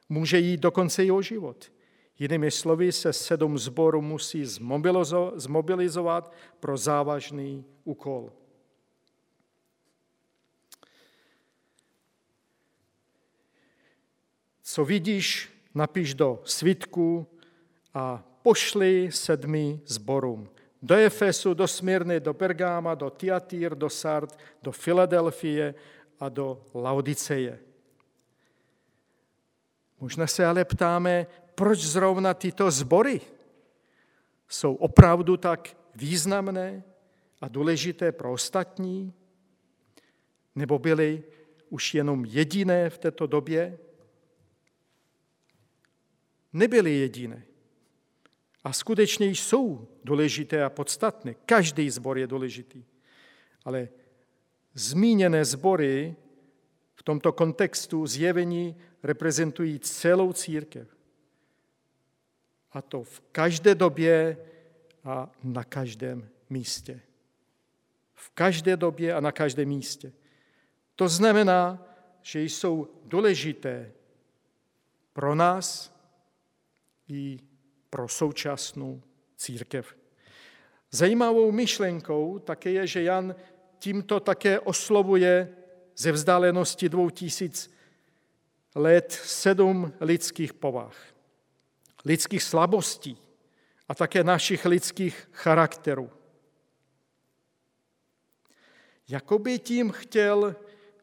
Může 0.08 0.38
jít 0.38 0.60
dokonce 0.60 1.04
i 1.04 1.10
o 1.10 1.22
život. 1.22 1.72
Jinými 2.18 2.50
slovy 2.50 2.92
se 2.92 3.12
sedm 3.12 3.58
zborů 3.58 4.02
musí 4.02 4.44
zmobilizovat 5.34 6.32
pro 6.60 6.76
závažný 6.76 7.64
úkol. 7.84 8.32
Co 14.62 14.84
vidíš 14.84 15.52
napiš 15.74 16.14
do 16.14 16.40
svitku 16.44 17.26
a 17.94 18.24
pošli 18.42 19.08
sedmi 19.12 19.80
zborům. 19.86 20.48
Do 20.82 20.94
Efesu, 20.94 21.54
do 21.54 21.68
Smírny, 21.68 22.20
do 22.20 22.34
Pergáma, 22.34 22.94
do 22.94 23.10
Tiatýr, 23.10 23.74
do 23.74 23.90
Sard, 23.90 24.38
do 24.62 24.72
Filadelfie 24.72 25.74
a 26.20 26.28
do 26.28 26.64
Laodiceje. 26.74 27.58
Možná 30.00 30.26
se 30.26 30.46
ale 30.46 30.64
ptáme, 30.64 31.26
proč 31.54 31.78
zrovna 31.78 32.34
tyto 32.34 32.70
zbory 32.70 33.20
jsou 34.48 34.74
opravdu 34.74 35.36
tak 35.36 35.76
významné 35.94 36.82
a 37.40 37.48
důležité 37.48 38.12
pro 38.12 38.32
ostatní? 38.32 39.12
Nebo 40.54 40.78
byly 40.78 41.22
už 41.70 41.94
jenom 41.94 42.24
jediné 42.24 42.90
v 42.90 42.98
této 42.98 43.26
době? 43.26 43.78
Nebyly 46.52 46.94
jediné. 46.94 47.42
A 48.64 48.72
skutečně 48.72 49.26
jsou 49.26 49.88
důležité 50.04 50.64
a 50.64 50.70
podstatné. 50.70 51.34
Každý 51.34 51.90
zbor 51.90 52.18
je 52.18 52.26
důležitý. 52.26 52.84
Ale 53.64 53.88
zmíněné 54.74 55.44
sbory 55.44 56.16
v 56.94 57.02
tomto 57.02 57.32
kontextu 57.32 58.06
zjevení 58.06 58.76
reprezentují 59.02 59.78
celou 59.78 60.32
církev. 60.32 60.96
A 62.72 62.82
to 62.82 63.02
v 63.02 63.20
každé 63.32 63.74
době 63.74 64.36
a 65.04 65.30
na 65.44 65.64
každém 65.64 66.28
místě. 66.50 67.00
V 68.14 68.30
každé 68.30 68.76
době 68.76 69.14
a 69.14 69.20
na 69.20 69.32
každém 69.32 69.68
místě. 69.68 70.12
To 70.96 71.08
znamená, 71.08 71.86
že 72.22 72.42
jsou 72.42 72.88
důležité 73.04 73.92
pro 75.12 75.34
nás, 75.34 75.91
i 77.12 77.38
pro 77.90 78.08
současnou 78.08 79.02
církev. 79.36 79.96
Zajímavou 80.90 81.52
myšlenkou 81.52 82.38
také 82.38 82.70
je, 82.70 82.86
že 82.86 83.02
Jan 83.02 83.34
tímto 83.78 84.20
také 84.20 84.60
oslovuje 84.60 85.56
ze 85.96 86.12
vzdálenosti 86.12 86.88
dvou 86.88 87.10
tisíc 87.10 87.74
let 88.74 89.12
sedm 89.12 89.92
lidských 90.00 90.52
povah, 90.52 90.96
lidských 92.04 92.42
slabostí 92.42 93.18
a 93.88 93.94
také 93.94 94.24
našich 94.24 94.64
lidských 94.64 95.28
charakterů. 95.32 96.10
Jakoby 99.08 99.58
tím 99.58 99.90
chtěl 99.90 100.56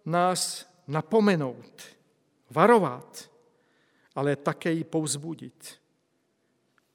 nás 0.06 0.72
napomenout, 0.88 1.82
varovat, 2.50 3.32
ale 4.15 4.36
také 4.36 4.72
ji 4.72 4.84
povzbudit 4.84 5.80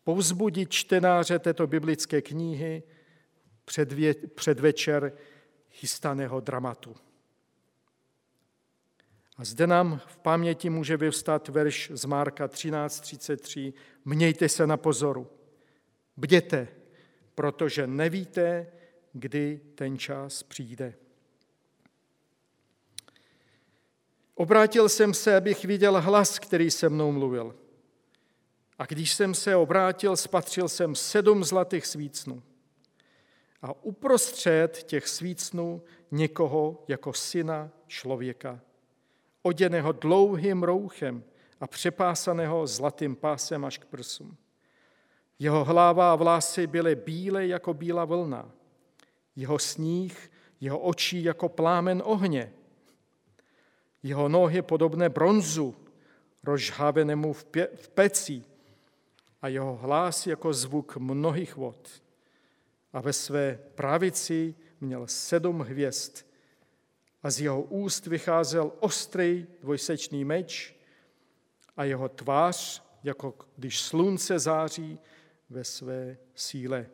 povzbudit 0.05 0.71
čtenáře 0.71 1.39
této 1.39 1.67
biblické 1.67 2.23
knihy 2.23 2.83
předvě, 3.65 4.15
předvečer 4.15 5.13
chystaného 5.71 6.41
dramatu. 6.41 6.97
A 9.37 9.45
zde 9.45 9.67
nám 9.67 10.01
v 10.07 10.17
paměti 10.17 10.71
může 10.71 10.97
vyvstat 10.97 11.49
verš 11.49 11.91
z 11.95 12.05
Marka 12.05 12.47
13.33. 12.47 13.73
Mějte 14.05 14.49
se 14.49 14.67
na 14.67 14.77
pozoru, 14.77 15.31
bděte, 16.17 16.69
protože 17.35 17.87
nevíte, 17.87 18.67
kdy 19.13 19.61
ten 19.75 19.99
čas 19.99 20.43
přijde. 20.43 20.95
Obrátil 24.35 24.89
jsem 24.89 25.15
se, 25.15 25.37
abych 25.37 25.65
viděl 25.65 26.01
hlas, 26.01 26.39
který 26.39 26.71
se 26.71 26.89
mnou 26.89 27.13
mluvil. 27.13 27.64
A 28.79 28.87
když 28.87 29.15
jsem 29.15 29.35
se 29.35 29.57
obrátil, 29.57 30.17
spatřil 30.17 30.69
jsem 30.69 30.95
sedm 30.95 31.45
zlatých 31.45 31.87
svícnů. 31.87 32.43
A 33.63 33.85
uprostřed 33.85 34.83
těch 34.83 35.09
svícnů 35.09 35.83
někoho 36.11 36.85
jako 36.89 37.13
syna 37.13 37.71
člověka, 37.87 38.61
oděného 39.43 39.93
dlouhým 39.93 40.63
rouchem 40.63 41.25
a 41.61 41.67
přepásaného 41.67 42.67
zlatým 42.67 43.17
pásem 43.17 43.65
až 43.65 43.79
k 43.79 43.85
prsům. 43.85 44.37
Jeho 45.39 45.65
hlava 45.65 46.13
a 46.13 46.17
vlasy 46.17 46.67
byly 46.67 46.95
bílé 46.95 47.47
jako 47.47 47.75
bílá 47.75 48.05
vlna. 48.05 48.51
Jeho 49.37 49.59
sníh, 49.59 50.31
jeho 50.61 50.79
oči 50.79 51.23
jako 51.23 51.49
plámen 51.49 52.03
ohně. 52.05 52.53
Jeho 54.03 54.29
nohy 54.29 54.63
podobné 54.63 55.09
bronzu, 55.09 55.75
rozžhavenému 56.45 57.33
v, 57.33 57.45
pě- 57.45 57.69
v 57.75 57.89
peci 57.89 58.45
a 59.45 59.49
jeho 59.49 59.77
hlas 59.77 60.27
jako 60.27 60.53
zvuk 60.53 60.97
mnohých 60.97 61.57
vod. 61.57 62.03
A 62.93 63.01
ve 63.01 63.13
své 63.13 63.59
pravici 63.75 64.55
měl 64.81 65.07
sedm 65.07 65.61
hvězd 65.61 66.27
a 67.23 67.31
z 67.31 67.41
jeho 67.41 67.63
úst 67.63 68.07
vycházel 68.07 68.73
ostrý 68.81 69.47
dvojsečný 69.61 70.25
meč 70.25 70.75
a 71.77 71.85
jeho 71.85 72.09
tvář, 72.09 72.83
jako 73.03 73.35
když 73.57 73.81
slunce 73.81 74.39
září 74.39 74.99
ve 75.51 75.65
své 75.65 76.17
síle. 76.35 76.87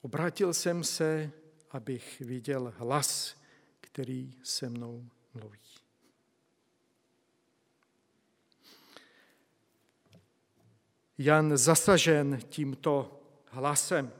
Obrátil 0.00 0.54
jsem 0.54 0.84
se, 0.84 1.30
abych 1.70 2.20
viděl 2.20 2.72
hlas, 2.76 3.36
který 3.80 4.34
se 4.42 4.68
mnou 4.68 5.08
mluví. 5.34 5.79
Jan 11.22 11.56
zasažen 11.56 12.38
tímto 12.48 13.20
hlasem, 13.46 14.12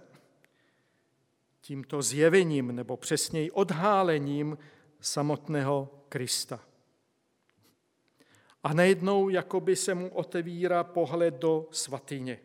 tímto 1.60 2.02
zjevením, 2.02 2.76
nebo 2.76 2.96
přesněji 2.96 3.50
odhálením 3.50 4.58
samotného 5.00 6.04
Krista. 6.08 6.60
A 8.62 8.74
najednou 8.74 9.28
jakoby 9.28 9.76
se 9.76 9.94
mu 9.94 10.08
otevírá 10.08 10.84
pohled 10.84 11.34
do 11.34 11.68
svatyně. 11.70 12.38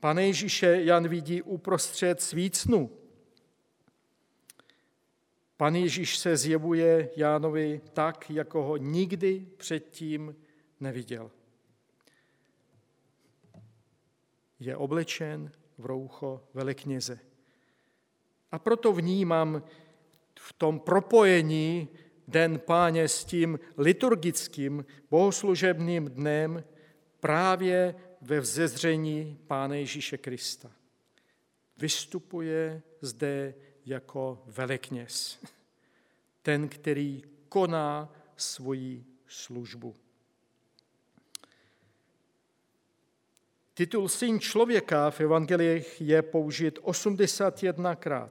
Pane 0.00 0.26
Ježíše 0.26 0.82
Jan 0.82 1.08
vidí 1.08 1.42
uprostřed 1.42 2.22
svícnu. 2.22 2.90
Pan 5.56 5.76
Ježíš 5.76 6.18
se 6.18 6.36
zjevuje 6.36 7.10
Jánovi 7.16 7.80
tak, 7.92 8.30
jako 8.30 8.62
ho 8.62 8.76
nikdy 8.76 9.46
předtím 9.56 10.36
neviděl. 10.80 11.30
Je 14.60 14.76
oblečen 14.76 15.52
v 15.78 15.86
roucho 15.86 16.44
velekněze. 16.54 17.18
A 18.52 18.58
proto 18.58 18.92
vnímám 18.92 19.62
v 20.38 20.52
tom 20.52 20.80
propojení 20.80 21.88
den 22.28 22.58
páně 22.58 23.08
s 23.08 23.24
tím 23.24 23.58
liturgickým 23.76 24.84
bohoslužebným 25.10 26.04
dnem 26.08 26.64
právě 27.20 27.94
ve 28.20 28.40
vzezření 28.40 29.38
Pána 29.46 29.74
Ježíše 29.74 30.18
Krista. 30.18 30.72
Vystupuje 31.76 32.82
zde 33.00 33.54
jako 33.86 34.42
velekněz, 34.46 35.38
ten, 36.42 36.68
který 36.68 37.22
koná 37.48 38.12
svoji 38.36 39.04
službu. 39.26 39.94
Titul 43.80 44.08
Syn 44.08 44.40
člověka 44.40 45.10
v 45.10 45.20
evangeliích 45.20 46.00
je 46.00 46.22
použit 46.22 46.78
81krát. 46.78 48.30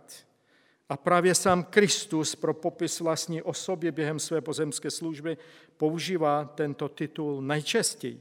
A 0.90 0.98
právě 0.98 1.36
sám 1.36 1.64
Kristus 1.64 2.36
pro 2.36 2.54
popis 2.54 3.00
vlastní 3.00 3.42
osoby 3.42 3.92
během 3.92 4.20
své 4.20 4.42
pozemské 4.42 4.92
služby 4.92 5.38
používá 5.78 6.46
tento 6.46 6.90
titul 6.90 7.42
nejčastěji. 7.42 8.20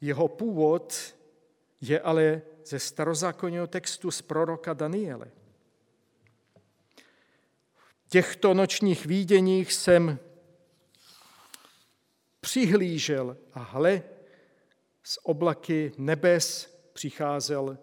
Jeho 0.00 0.28
původ 0.28 1.14
je 1.80 2.00
ale 2.00 2.42
ze 2.64 2.78
starozákonního 2.78 3.66
textu 3.66 4.10
z 4.10 4.22
proroka 4.22 4.72
Daniele. 4.72 5.30
V 8.04 8.08
těchto 8.08 8.54
nočních 8.54 9.06
výděních 9.06 9.72
jsem 9.72 10.18
přihlížel 12.40 13.36
a 13.52 13.62
hle, 13.62 14.02
z 15.04 15.18
oblaky 15.22 15.92
nebes 15.98 16.76
přicházel 16.92 17.78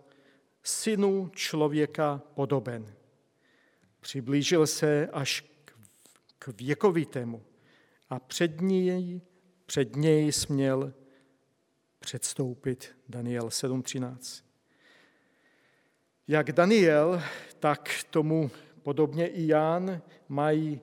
synu 0.63 1.29
člověka 1.35 2.21
podoben. 2.33 2.93
Přiblížil 3.99 4.67
se 4.67 5.07
až 5.07 5.45
k 6.39 6.47
věkovitému 6.47 7.43
a 8.09 8.19
před 8.19 8.61
něj, 8.61 9.21
před 9.65 9.95
něj 9.95 10.31
směl 10.31 10.93
předstoupit. 11.99 12.95
Daniel 13.09 13.47
7.13. 13.47 14.43
Jak 16.27 16.51
Daniel, 16.51 17.21
tak 17.59 17.89
tomu 18.09 18.51
podobně 18.81 19.27
i 19.27 19.47
Ján 19.47 20.01
mají 20.27 20.81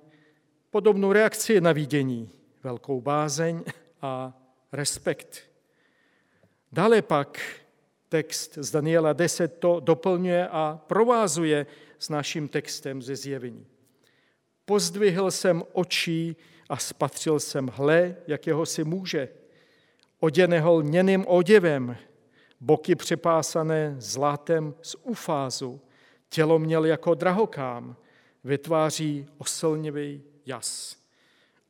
podobnou 0.71 1.13
reakci 1.13 1.61
na 1.61 1.73
vidění, 1.73 2.31
velkou 2.63 3.01
bázeň 3.01 3.65
a 4.03 4.43
respekt. 4.73 5.48
Dále 6.73 7.03
pak 7.03 7.41
text 8.09 8.55
z 8.55 8.71
Daniela 8.71 9.13
10 9.13 9.59
to 9.59 9.81
doplňuje 9.81 10.49
a 10.49 10.81
provázuje 10.87 11.67
s 11.99 12.09
naším 12.09 12.49
textem 12.49 13.03
ze 13.03 13.17
zjevení. 13.17 13.67
Pozdvihl 14.65 15.31
jsem 15.31 15.63
oči 15.73 16.37
a 16.69 16.77
spatřil 16.77 17.41
jsem 17.41 17.67
hle, 17.67 18.17
jakého 18.27 18.67
si 18.67 18.85
může, 18.85 19.29
oděného 20.21 20.75
lněným 20.75 21.25
oděvem, 21.29 21.97
boky 22.61 22.95
přepásané 22.95 23.97
zlatem 23.99 24.75
z 24.83 24.97
ufázu, 25.03 25.81
tělo 26.29 26.59
měl 26.59 26.85
jako 26.85 27.15
drahokám, 27.15 27.97
vytváří 28.45 29.27
oslnivý 29.39 30.23
jas. 30.47 30.97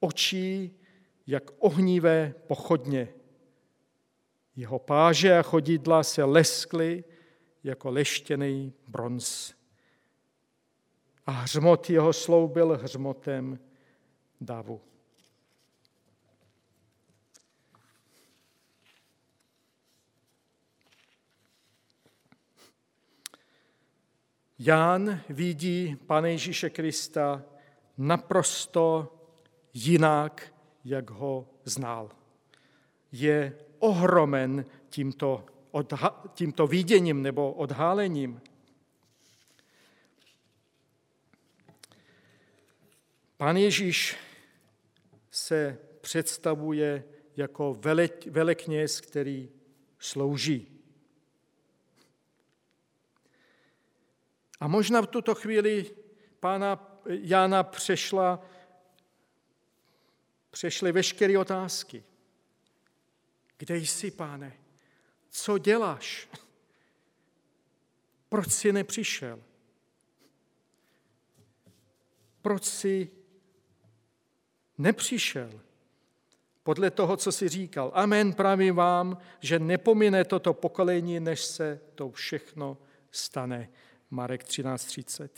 Očí 0.01 0.79
jak 1.27 1.51
ohnivé 1.59 2.35
pochodně, 2.47 3.09
jeho 4.59 4.79
páže 4.79 5.39
a 5.39 5.43
chodidla 5.43 6.03
se 6.03 6.25
leskly 6.25 7.05
jako 7.65 7.91
leštěný 7.91 8.73
bronz. 8.89 9.55
A 11.27 11.31
hřmot 11.31 11.91
jeho 11.91 12.13
slov 12.13 12.51
byl 12.51 12.79
hřmotem 12.83 13.59
davu. 14.41 14.81
Ján 24.59 25.21
vidí 25.29 25.97
Pane 25.97 26.31
Ježíše 26.31 26.71
Krista 26.71 27.45
naprosto 27.99 29.15
jinak, 29.75 30.55
jak 30.85 31.11
ho 31.11 31.49
znal. 31.65 32.11
Je 33.13 33.68
ohromen 33.79 34.67
tímto, 34.91 35.47
odha- 35.73 36.29
tímto 36.35 36.67
viděním 36.67 37.23
nebo 37.23 37.53
odhálením. 37.53 38.41
Pán 43.37 43.57
Ježíš 43.57 44.17
se 45.31 45.79
představuje 46.01 47.05
jako 47.37 47.75
vele, 47.75 48.09
velekněz, 48.31 49.01
který 49.01 49.51
slouží. 49.99 50.79
A 54.61 54.69
možná 54.69 55.01
v 55.01 55.07
tuto 55.07 55.35
chvíli 55.35 55.91
pána 56.41 57.01
Jana 57.07 57.63
přešla, 57.63 58.45
přešly 60.51 60.93
veškeré 60.93 61.39
otázky. 61.39 62.05
Kde 63.59 63.77
jsi, 63.77 64.11
páne? 64.11 64.53
Co 65.29 65.59
děláš? 65.59 66.29
Proč 68.29 68.53
jsi 68.53 68.73
nepřišel? 68.73 69.43
Proč 72.43 72.65
jsi 72.65 73.11
nepřišel? 74.79 75.61
Podle 76.63 76.91
toho, 76.91 77.17
co 77.17 77.33
si 77.33 77.49
říkal. 77.49 77.91
Amen, 77.95 78.33
pravím 78.33 78.75
vám, 78.75 79.19
že 79.41 79.59
nepomine 79.59 80.25
toto 80.25 80.55
pokolení, 80.55 81.21
než 81.21 81.45
se 81.45 81.81
to 81.95 82.11
všechno 82.11 82.79
stane. 83.11 83.69
Marek 84.11 84.45
13.30. 84.45 85.29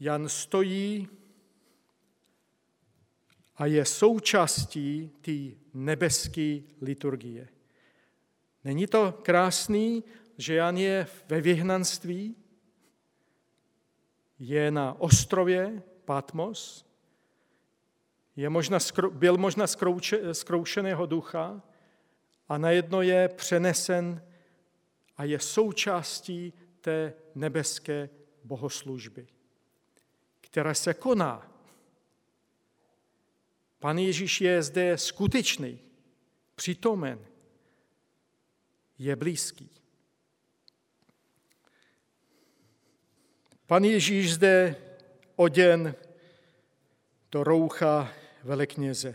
Jan 0.00 0.28
stojí 0.28 1.08
a 3.62 3.66
je 3.66 3.84
součástí 3.84 5.10
té 5.20 5.56
nebeské 5.74 6.60
liturgie. 6.80 7.48
Není 8.64 8.86
to 8.86 9.12
krásný, 9.22 10.04
že 10.38 10.54
Jan 10.54 10.76
je 10.76 11.06
ve 11.28 11.40
vyhnanství, 11.40 12.36
je 14.38 14.70
na 14.70 15.00
ostrově 15.00 15.82
Patmos, 16.04 16.86
je 18.36 18.50
možná, 18.50 18.78
byl 19.10 19.36
možná 19.36 19.66
zkroušeného 20.32 21.06
ducha 21.06 21.62
a 22.48 22.58
najednou 22.58 23.00
je 23.00 23.28
přenesen 23.28 24.22
a 25.16 25.24
je 25.24 25.38
součástí 25.38 26.52
té 26.80 27.14
nebeské 27.34 28.08
bohoslužby, 28.44 29.26
která 30.40 30.74
se 30.74 30.94
koná. 30.94 31.51
Pan 33.82 33.98
Ježíš 33.98 34.40
je 34.40 34.62
zde 34.62 34.98
skutečný, 34.98 35.78
přítomen, 36.54 37.18
je 38.98 39.16
blízký. 39.16 39.70
Pan 43.66 43.84
Ježíš 43.84 44.34
zde 44.34 44.76
oděn 45.36 45.94
do 47.32 47.44
roucha 47.44 48.12
velekněze, 48.42 49.14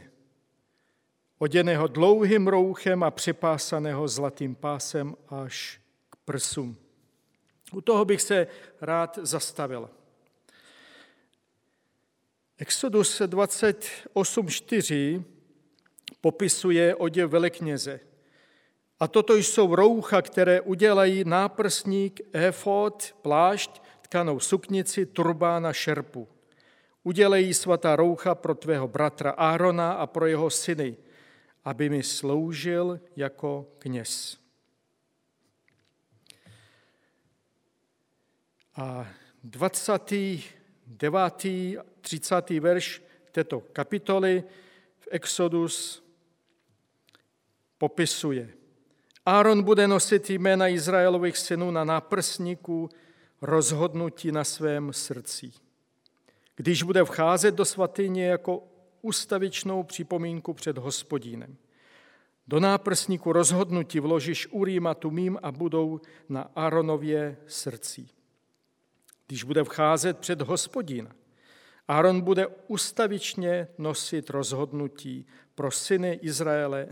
oděného 1.38 1.88
dlouhým 1.88 2.48
rouchem 2.48 3.04
a 3.04 3.12
přepásaného 3.12 4.08
zlatým 4.08 4.56
pásem 4.56 5.16
až 5.28 5.82
k 6.10 6.16
prsům. 6.16 6.78
U 7.74 7.82
toho 7.82 8.06
bych 8.06 8.22
se 8.22 8.48
rád 8.82 9.20
zastavil. 9.22 9.90
Exodus 12.58 13.22
28.4 13.22 15.24
popisuje 16.22 16.96
oděv 16.96 17.32
velekněze. 17.32 18.00
A 19.00 19.08
toto 19.08 19.36
jsou 19.36 19.76
roucha, 19.76 20.22
které 20.22 20.62
udělají 20.62 21.24
náprsník, 21.24 22.22
efod, 22.34 23.16
plášť, 23.22 23.82
tkanou 24.02 24.40
suknici, 24.40 25.06
turbán 25.06 25.68
a 25.68 25.74
šerpu. 25.74 26.28
Udělej 27.04 27.54
svatá 27.54 27.96
roucha 27.96 28.36
pro 28.36 28.56
tvého 28.56 28.88
bratra 28.88 29.32
Árona 29.32 29.92
a 29.92 30.08
pro 30.08 30.26
jeho 30.26 30.50
syny, 30.50 30.98
aby 31.66 31.90
mi 31.90 32.04
sloužil 32.04 33.00
jako 33.16 33.68
kněz. 33.80 34.38
A 38.76 39.08
29. 40.88 41.98
30. 42.02 42.50
verš 42.50 43.04
této 43.32 43.60
kapitoly 43.60 44.44
v 45.00 45.08
Exodus 45.12 46.04
popisuje. 47.78 48.50
Áron 49.26 49.64
bude 49.64 49.88
nosit 49.88 50.30
jména 50.30 50.68
Izraelových 50.68 51.38
synů 51.38 51.72
na 51.72 51.84
náprsníku 51.84 52.90
rozhodnutí 53.42 54.32
na 54.32 54.44
svém 54.44 54.94
srdci. 54.94 55.52
Když 56.56 56.84
bude 56.84 57.06
vcházet 57.06 57.56
do 57.56 57.66
svatyně 57.66 58.26
jako 58.26 58.64
ustavičnou 59.02 59.84
připomínku 59.84 60.54
před 60.54 60.78
hospodínem. 60.78 61.58
Do 62.48 62.60
náprsníku 62.60 63.32
rozhodnutí 63.32 64.00
vložíš 64.00 64.48
Urim 64.52 64.88
a 64.88 64.94
Tumím 64.94 65.40
a 65.44 65.52
budou 65.52 66.02
na 66.30 66.42
Aaronově 66.42 67.38
srdci. 67.48 68.08
Když 69.28 69.44
bude 69.44 69.64
vcházet 69.64 70.18
před 70.18 70.42
hospodína, 70.42 71.16
Aaron 71.88 72.22
bude 72.22 72.48
ustavičně 72.48 73.68
nosit 73.78 74.30
rozhodnutí 74.30 75.26
pro 75.56 75.72
syny 75.72 76.20
Izraele 76.22 76.88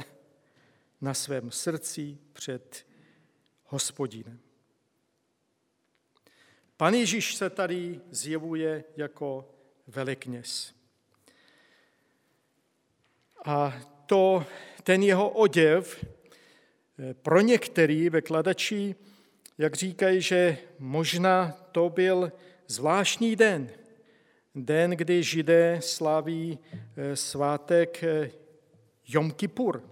na 1.01 1.13
svém 1.13 1.51
srdci 1.51 2.17
před 2.33 2.87
hospodinem. 3.65 4.39
Pan 6.77 6.93
Ježíš 6.93 7.35
se 7.35 7.49
tady 7.49 8.01
zjevuje 8.11 8.83
jako 8.97 9.49
velekněz. 9.87 10.73
A 13.45 13.81
to, 14.05 14.45
ten 14.83 15.03
jeho 15.03 15.29
oděv 15.29 16.05
eh, 16.05 17.13
pro 17.13 17.41
některý 17.41 18.09
vekladači, 18.09 18.95
jak 19.57 19.75
říkají, 19.75 20.21
že 20.21 20.57
možná 20.79 21.51
to 21.71 21.89
byl 21.89 22.31
zvláštní 22.67 23.35
den, 23.35 23.69
den, 24.55 24.91
kdy 24.91 25.23
židé 25.23 25.77
slaví 25.81 26.59
eh, 26.97 27.15
svátek 27.15 28.03
eh, 28.03 28.31
Jom 29.07 29.31
Kippur. 29.31 29.83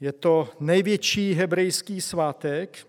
Je 0.00 0.12
to 0.12 0.48
největší 0.60 1.32
hebrejský 1.32 2.00
svátek, 2.00 2.86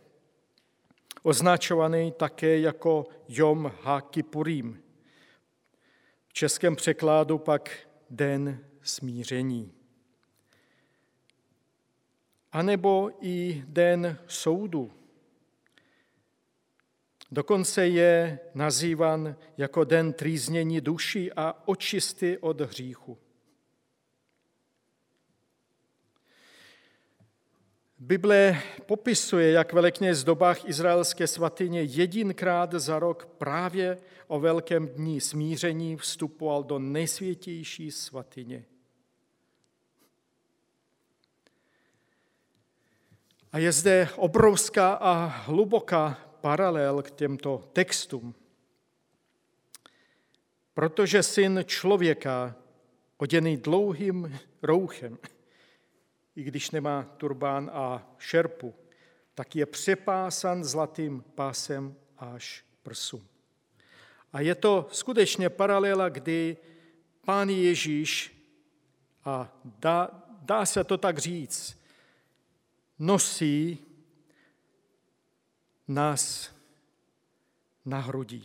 označovaný 1.24 2.12
také 2.12 2.60
jako 2.60 3.08
Jom 3.28 3.72
HaKippurim. 3.82 4.84
V 6.28 6.34
českém 6.34 6.76
překládu 6.76 7.38
pak 7.38 7.70
Den 8.10 8.66
smíření. 8.82 9.74
A 12.52 12.62
nebo 12.62 13.12
i 13.22 13.64
Den 13.68 14.18
soudu. 14.28 14.99
Dokonce 17.32 17.88
je 17.88 18.40
nazývan 18.54 19.36
jako 19.58 19.84
den 19.84 20.14
trýznění 20.14 20.82
duší 20.82 21.34
a 21.34 21.56
očisty 21.66 22.38
od 22.38 22.62
hříchu. 22.62 23.18
Bible 28.00 28.62
popisuje, 28.86 29.52
jak 29.52 29.74
velekněz 29.74 30.22
v 30.22 30.26
dobách 30.26 30.70
izraelské 30.70 31.28
svatyně 31.28 31.84
jedinkrát 31.84 32.72
za 32.74 33.00
rok 33.00 33.26
právě 33.26 33.98
o 34.28 34.40
velkém 34.40 34.88
dní 34.88 35.22
smíření 35.22 35.98
vstupoval 35.98 36.64
do 36.64 36.80
nejsvětější 36.80 37.92
svatyně. 37.92 38.66
A 43.52 43.58
je 43.58 43.72
zde 43.72 44.10
obrovská 44.16 44.94
a 44.94 45.26
hluboká 45.26 46.29
paralel 46.42 47.02
k 47.02 47.12
těmto 47.12 47.70
textům. 47.74 48.36
Protože 50.74 51.24
syn 51.24 51.64
člověka, 51.66 52.56
oděný 53.18 53.58
dlouhým 53.58 54.40
rouchem, 54.64 55.18
i 56.36 56.44
když 56.44 56.72
nemá 56.72 57.04
turbán 57.18 57.72
a 57.74 58.16
šerpu, 58.18 58.76
tak 59.36 59.56
je 59.56 59.66
přepásan 59.66 60.64
zlatým 60.64 61.24
pásem 61.36 61.96
až 62.18 62.66
prsu. 62.84 63.24
A 64.34 64.42
je 64.42 64.56
to 64.56 64.88
skutečně 64.92 65.50
paralela, 65.50 66.10
kdy 66.10 66.58
pán 67.26 67.50
Ježíš, 67.50 68.36
a 69.26 69.60
dá, 69.66 70.24
dá 70.42 70.66
se 70.66 70.84
to 70.84 70.98
tak 70.98 71.18
říct, 71.18 71.80
nosí 73.00 73.78
nás 75.90 76.56
na 77.86 78.00
hrudi. 78.00 78.42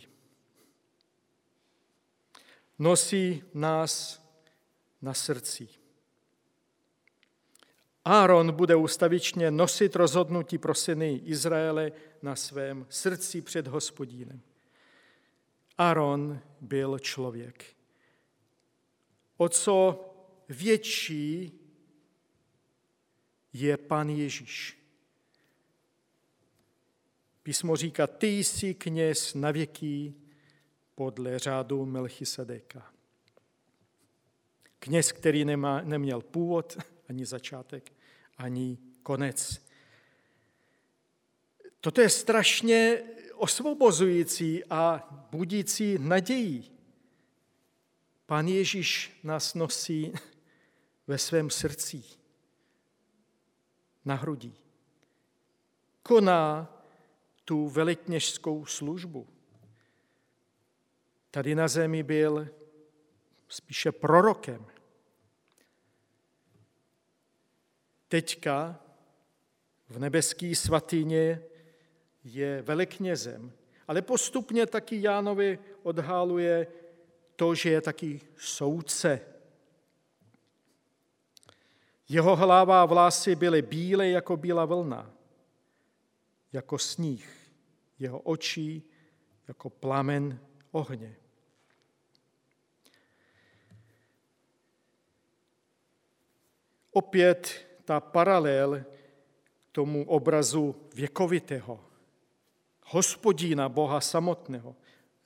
Nosí 2.79 3.43
nás 3.53 4.23
na 5.01 5.13
srdci. 5.13 5.67
Áron 8.05 8.51
bude 8.51 8.75
ustavičně 8.75 9.51
nosit 9.51 9.95
rozhodnutí 9.95 10.57
pro 10.57 10.75
syny 10.75 11.21
Izraele 11.25 11.91
na 12.21 12.35
svém 12.35 12.85
srdci 12.89 13.41
před 13.41 13.67
hospodínem. 13.67 14.41
Áron 15.77 16.39
byl 16.61 16.99
člověk. 16.99 17.75
O 19.37 19.49
co 19.49 20.05
větší 20.49 21.51
je 23.53 23.77
Pan 23.77 24.09
Ježíš. 24.09 24.84
Písmo 27.45 27.75
říká, 27.75 28.07
ty 28.07 28.27
jsi 28.27 28.73
kněz 28.73 29.33
na 29.33 29.51
věky 29.51 30.13
podle 30.95 31.39
řádu 31.39 31.85
Melchisedeka. 31.85 32.93
Kněz, 34.79 35.11
který 35.11 35.45
nemá, 35.45 35.81
neměl 35.81 36.21
původ 36.21 36.77
ani 37.09 37.25
začátek, 37.25 37.93
ani 38.37 38.77
konec. 39.03 39.65
Toto 41.81 42.01
je 42.01 42.09
strašně 42.09 43.03
osvobozující 43.33 44.65
a 44.69 45.09
budící 45.31 45.97
naději. 45.99 46.63
Pán 48.25 48.47
Ježíš 48.47 49.19
nás 49.23 49.53
nosí 49.53 50.13
ve 51.07 51.17
svém 51.17 51.49
srdci, 51.49 52.03
na 54.05 54.15
hrudi. 54.15 54.53
Koná 56.03 56.74
tu 57.45 57.69
velitněžskou 57.69 58.65
službu. 58.65 59.27
tady 61.31 61.55
na 61.55 61.67
zemi 61.67 62.03
byl 62.03 62.47
spíše 63.47 63.91
prorokem. 63.91 64.65
Teďka 68.07 68.79
v 69.89 69.99
nebeské 69.99 70.55
svatyně 70.55 71.41
je 72.23 72.61
veleknězem, 72.61 73.51
ale 73.87 74.01
postupně 74.01 74.65
taky 74.65 75.01
Jánovi 75.01 75.59
odháluje 75.83 76.67
to, 77.35 77.55
že 77.55 77.69
je 77.69 77.81
taky 77.81 78.21
soudce. 78.37 79.21
Jeho 82.09 82.35
hlava 82.35 82.81
a 82.81 82.85
vlasy 82.85 83.35
byly 83.35 83.61
bílé 83.61 84.09
jako 84.09 84.37
bílá 84.37 84.65
vlna, 84.65 85.14
jako 86.55 86.77
sníh. 86.77 87.51
Jeho 87.99 88.19
oči 88.19 88.81
jako 89.47 89.69
plamen 89.69 90.39
ohně. 90.71 91.15
Opět 96.91 97.67
ta 97.85 97.99
paralel 97.99 98.85
tomu 99.71 100.05
obrazu 100.07 100.75
věkovitého, 100.95 101.85
hospodína 102.83 103.69
Boha 103.69 104.01
samotného. 104.01 104.75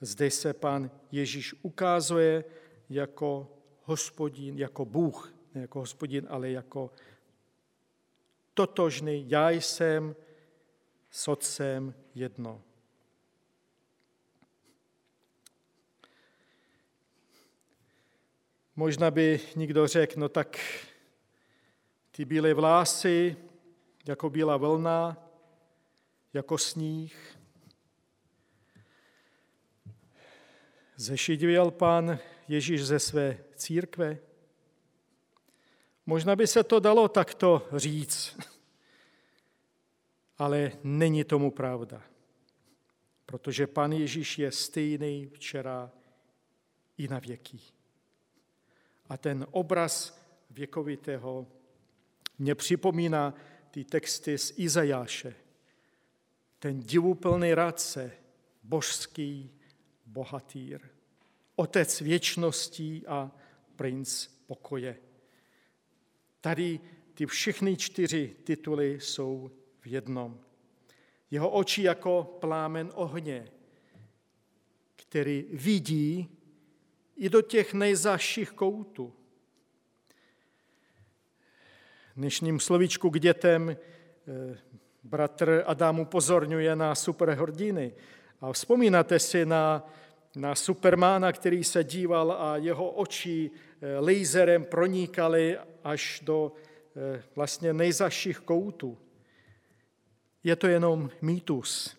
Zde 0.01 0.31
se 0.31 0.53
pan 0.53 0.91
Ježíš 1.11 1.55
ukázuje 1.61 2.43
jako 2.89 3.47
hospodín, 3.83 4.57
jako 4.57 4.85
Bůh, 4.85 5.33
ne 5.53 5.61
jako 5.61 5.79
hospodin, 5.79 6.27
ale 6.29 6.49
jako 6.49 6.91
totožný, 8.53 9.29
já 9.29 9.49
jsem 9.49 10.15
s 11.11 11.27
otcem 11.27 11.93
jedno. 12.15 12.61
Možná 18.75 19.11
by 19.11 19.39
někdo 19.55 19.87
řekl, 19.87 20.19
no 20.19 20.29
tak 20.29 20.59
ty 22.11 22.25
bílé 22.25 22.53
vlásy, 22.53 23.37
jako 24.07 24.29
bílá 24.29 24.57
vlna, 24.57 25.29
jako 26.33 26.57
sníh. 26.57 27.37
Zešidvěl 30.95 31.71
pan 31.71 32.19
Ježíš 32.47 32.85
ze 32.85 32.99
své 32.99 33.37
církve? 33.55 34.17
Možná 36.05 36.35
by 36.35 36.47
se 36.47 36.63
to 36.63 36.79
dalo 36.79 37.07
takto 37.07 37.67
říct, 37.75 38.37
ale 40.39 40.71
není 40.83 41.23
tomu 41.23 41.51
pravda. 41.51 42.03
Protože 43.25 43.67
pan 43.67 43.91
Ježíš 43.91 44.39
je 44.39 44.51
stejný 44.51 45.27
včera 45.33 45.91
i 46.97 47.07
na 47.07 47.19
věky. 47.19 47.59
A 49.09 49.17
ten 49.17 49.47
obraz 49.51 50.21
věkovitého 50.49 51.47
mě 52.39 52.55
připomíná 52.55 53.33
ty 53.71 53.83
texty 53.83 54.37
z 54.37 54.53
Izajáše. 54.57 55.35
Ten 56.59 56.79
divuplný 56.79 57.53
radce, 57.53 58.11
božský 58.63 59.51
bohatýr, 60.05 60.81
otec 61.55 62.01
věčností 62.01 63.07
a 63.07 63.31
princ 63.75 64.27
pokoje. 64.27 64.97
Tady 66.41 66.79
ty 67.13 67.25
všechny 67.25 67.77
čtyři 67.77 68.35
tituly 68.43 68.99
jsou 68.99 69.51
v 69.81 69.87
jednom. 69.87 70.39
Jeho 71.31 71.49
oči 71.49 71.83
jako 71.83 72.37
plámen 72.39 72.91
ohně, 72.95 73.47
který 74.95 75.45
vidí 75.53 76.29
i 77.17 77.29
do 77.29 77.41
těch 77.41 77.73
nejzaších 77.73 78.51
koutů. 78.51 79.13
Dnešním 82.15 82.59
slovíčku 82.59 83.09
k 83.09 83.19
dětem 83.19 83.69
eh, 83.69 84.57
bratr 85.03 85.63
Adam 85.65 85.99
upozorňuje 85.99 86.75
na 86.75 86.95
superhrdiny. 86.95 87.93
A 88.41 88.53
vzpomínáte 88.53 89.19
si 89.19 89.45
na, 89.45 89.89
na 90.35 90.55
Supermana, 90.55 91.31
který 91.31 91.63
se 91.63 91.83
díval 91.83 92.31
a 92.31 92.57
jeho 92.57 92.91
oči 92.91 93.51
eh, 93.81 93.99
laserem 93.99 94.65
pronikaly 94.65 95.57
až 95.83 96.21
do 96.23 96.51
eh, 96.95 97.23
vlastně 97.35 97.73
nejzaších 97.73 98.39
koutů. 98.39 98.97
Je 100.43 100.55
to 100.55 100.67
jenom 100.67 101.09
mýtus, 101.21 101.97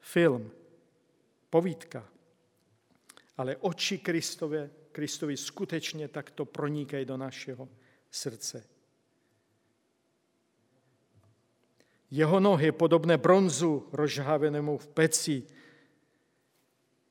film, 0.00 0.50
povídka. 1.50 2.08
Ale 3.36 3.56
oči 3.56 3.98
Kristove, 3.98 4.70
Kristovi 4.92 5.36
skutečně 5.36 6.08
takto 6.08 6.44
pronikají 6.44 7.04
do 7.04 7.16
našeho 7.16 7.68
srdce. 8.10 8.64
Jeho 12.10 12.40
nohy 12.40 12.72
podobné 12.72 13.16
bronzu 13.16 13.88
rozžhavenému 13.92 14.78
v 14.78 14.88
peci. 14.88 15.42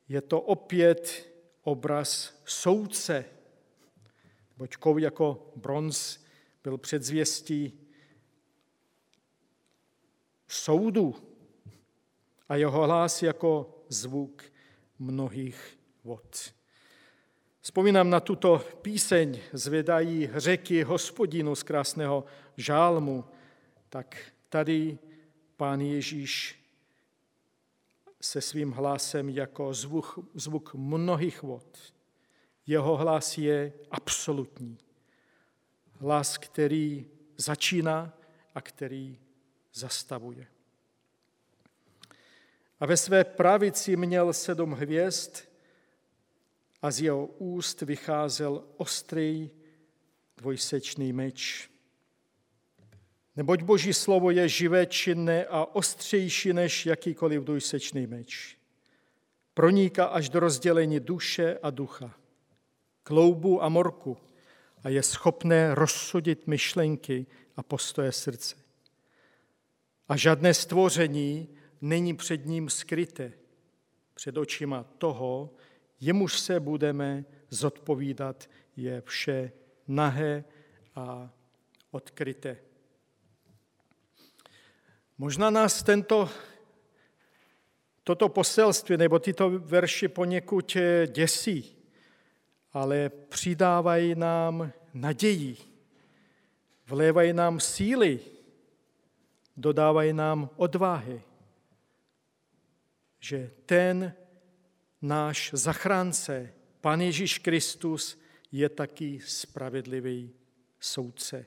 Je 0.08 0.20
to 0.20 0.40
opět 0.40 1.32
obraz 1.62 2.40
soudce, 2.44 3.24
boť 4.56 4.76
jako 4.98 5.52
bronz 5.56 6.18
byl 6.64 6.78
předzvěstí 6.78 7.87
soudu 10.48 11.16
a 12.48 12.56
jeho 12.56 12.86
hlas 12.86 13.22
jako 13.22 13.82
zvuk 13.88 14.42
mnohých 14.98 15.78
vod. 16.04 16.54
Vzpomínám 17.60 18.10
na 18.10 18.20
tuto 18.20 18.64
píseň 18.82 19.40
Zvedají 19.52 20.30
řeky 20.34 20.82
hospodinu 20.82 21.54
z 21.54 21.62
krásného 21.62 22.24
žálmu, 22.56 23.24
tak 23.88 24.16
Tady 24.48 24.98
pán 25.56 25.80
Ježíš 25.80 26.64
se 28.20 28.40
svým 28.40 28.70
hlasem 28.70 29.28
jako 29.28 29.74
zvuk, 29.74 30.18
zvuk 30.34 30.74
mnohých 30.74 31.42
vod. 31.42 31.78
Jeho 32.66 32.96
hlas 32.96 33.38
je 33.38 33.72
absolutní. 33.90 34.78
Hlas, 35.92 36.38
který 36.38 37.06
začíná 37.36 38.18
a 38.54 38.60
který 38.60 39.18
zastavuje. 39.78 40.46
A 42.80 42.86
ve 42.86 42.96
své 42.96 43.24
pravici 43.24 43.96
měl 43.96 44.32
sedm 44.32 44.72
hvězd 44.72 45.36
a 46.82 46.90
z 46.90 47.00
jeho 47.00 47.26
úst 47.26 47.80
vycházel 47.80 48.64
ostrý 48.76 49.50
dvojsečný 50.36 51.12
meč. 51.12 51.70
Neboť 53.36 53.62
Boží 53.62 53.94
slovo 53.94 54.30
je 54.30 54.48
živé, 54.48 54.86
činné 54.86 55.44
a 55.44 55.64
ostřejší 55.64 56.52
než 56.52 56.86
jakýkoliv 56.86 57.42
dvojsečný 57.42 58.06
meč. 58.06 58.58
Proniká 59.54 60.04
až 60.04 60.28
do 60.28 60.40
rozdělení 60.40 61.00
duše 61.00 61.58
a 61.62 61.70
ducha, 61.70 62.14
kloubu 63.02 63.62
a 63.62 63.68
morku 63.68 64.16
a 64.84 64.88
je 64.88 65.02
schopné 65.02 65.74
rozsudit 65.74 66.46
myšlenky 66.46 67.26
a 67.56 67.62
postoje 67.62 68.12
srdce. 68.12 68.67
A 70.08 70.16
žádné 70.16 70.54
stvoření 70.54 71.48
není 71.80 72.16
před 72.16 72.46
ním 72.46 72.70
skryté, 72.70 73.32
před 74.14 74.36
očima 74.36 74.84
toho, 74.98 75.50
jemuž 76.00 76.38
se 76.38 76.60
budeme 76.60 77.24
zodpovídat, 77.50 78.50
je 78.76 79.02
vše 79.06 79.52
nahé 79.88 80.44
a 80.94 81.30
odkryté. 81.90 82.56
Možná 85.18 85.50
nás 85.50 85.82
tento, 85.82 86.30
toto 88.04 88.28
poselství 88.28 88.96
nebo 88.96 89.18
tyto 89.18 89.50
verši 89.50 90.08
poněkud 90.08 90.76
eh, 90.76 91.06
děsí, 91.06 91.76
ale 92.72 93.08
přidávají 93.08 94.14
nám 94.14 94.72
naději, 94.94 95.56
vlévají 96.86 97.32
nám 97.32 97.60
síly, 97.60 98.20
dodávají 99.58 100.12
nám 100.12 100.50
odvahy, 100.56 101.22
že 103.20 103.50
ten 103.66 104.14
náš 105.02 105.50
zachránce, 105.54 106.54
Pan 106.80 107.00
Ježíš 107.00 107.38
Kristus, 107.38 108.18
je 108.52 108.68
taky 108.68 109.20
spravedlivý 109.26 110.34
soudce. 110.80 111.46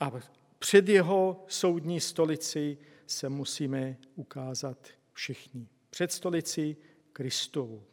A 0.00 0.12
před 0.58 0.88
jeho 0.88 1.44
soudní 1.48 2.00
stolici 2.00 2.78
se 3.06 3.28
musíme 3.28 3.96
ukázat 4.14 4.88
všichni. 5.12 5.68
Před 5.90 6.12
stolici 6.12 6.76
Kristovu. 7.12 7.84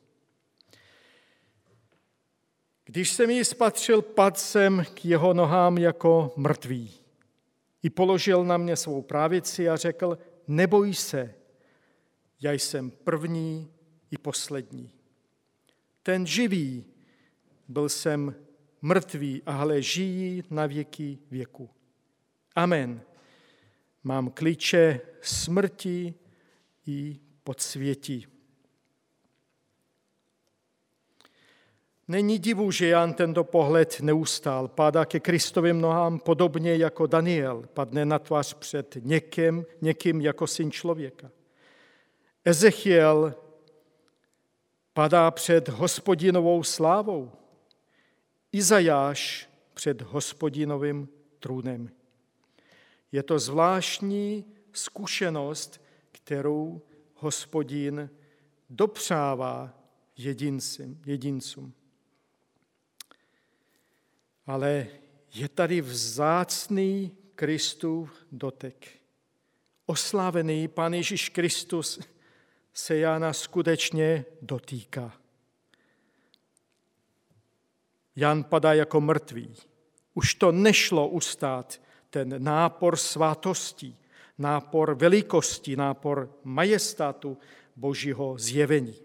Když 2.85 3.11
jsem 3.11 3.29
ji 3.29 3.45
spatřil, 3.45 4.01
padl 4.01 4.37
jsem 4.37 4.83
k 4.93 5.05
jeho 5.05 5.33
nohám 5.33 5.77
jako 5.77 6.33
mrtvý. 6.35 7.00
I 7.83 7.89
položil 7.89 8.45
na 8.45 8.57
mě 8.57 8.75
svou 8.75 9.01
právici 9.01 9.69
a 9.69 9.75
řekl, 9.75 10.17
neboj 10.47 10.93
se, 10.93 11.35
já 12.41 12.51
jsem 12.51 12.91
první 12.91 13.71
i 14.11 14.17
poslední. 14.17 14.91
Ten 16.03 16.25
živý 16.25 16.85
byl 17.67 17.89
jsem 17.89 18.35
mrtvý, 18.81 19.41
ale 19.45 19.81
žijí 19.81 20.43
na 20.49 20.65
věky 20.65 21.19
věku. 21.31 21.69
Amen. 22.55 23.01
Mám 24.03 24.29
klíče 24.29 25.01
smrti 25.21 26.13
i 26.87 27.19
podsvětí. 27.43 28.27
Není 32.07 32.39
divu, 32.39 32.71
že 32.71 32.87
Jan 32.87 33.13
tento 33.13 33.43
pohled 33.43 33.97
neustál. 34.01 34.67
Padá 34.67 35.05
ke 35.05 35.19
Kristovým 35.19 35.81
nohám 35.81 36.19
podobně 36.19 36.75
jako 36.75 37.07
Daniel. 37.07 37.63
Padne 37.73 38.05
na 38.05 38.19
tvář 38.19 38.53
před 38.53 38.97
někým, 39.01 39.65
někým 39.81 40.21
jako 40.21 40.47
syn 40.47 40.71
člověka. 40.71 41.31
Ezechiel 42.45 43.35
padá 44.93 45.31
před 45.31 45.69
hospodinovou 45.69 46.63
slávou. 46.63 47.31
Izajáš 48.51 49.49
před 49.73 50.01
hospodinovým 50.01 51.09
trůnem. 51.39 51.89
Je 53.11 53.23
to 53.23 53.39
zvláštní 53.39 54.45
zkušenost, 54.73 55.81
kterou 56.11 56.81
hospodin 57.15 58.09
dopřává 58.69 59.73
jedincům. 60.17 61.01
jedincům. 61.05 61.73
Ale 64.51 64.87
je 65.33 65.49
tady 65.49 65.81
vzácný 65.81 67.11
Kristův 67.35 68.25
dotek. 68.31 68.87
Oslávený 69.85 70.67
Pán 70.67 70.93
Ježíš 70.93 71.29
Kristus 71.29 71.99
se 72.73 72.97
Jana 72.97 73.33
skutečně 73.33 74.25
dotýká. 74.41 75.13
Jan 78.15 78.43
padá 78.43 78.73
jako 78.73 79.01
mrtvý. 79.01 79.55
Už 80.13 80.35
to 80.35 80.51
nešlo 80.51 81.07
ustát, 81.07 81.81
ten 82.09 82.43
nápor 82.43 82.95
svátostí, 82.95 83.97
nápor 84.37 84.95
velikosti, 84.95 85.75
nápor 85.75 86.35
majestátu 86.43 87.37
Božího 87.75 88.37
zjevení. 88.37 88.95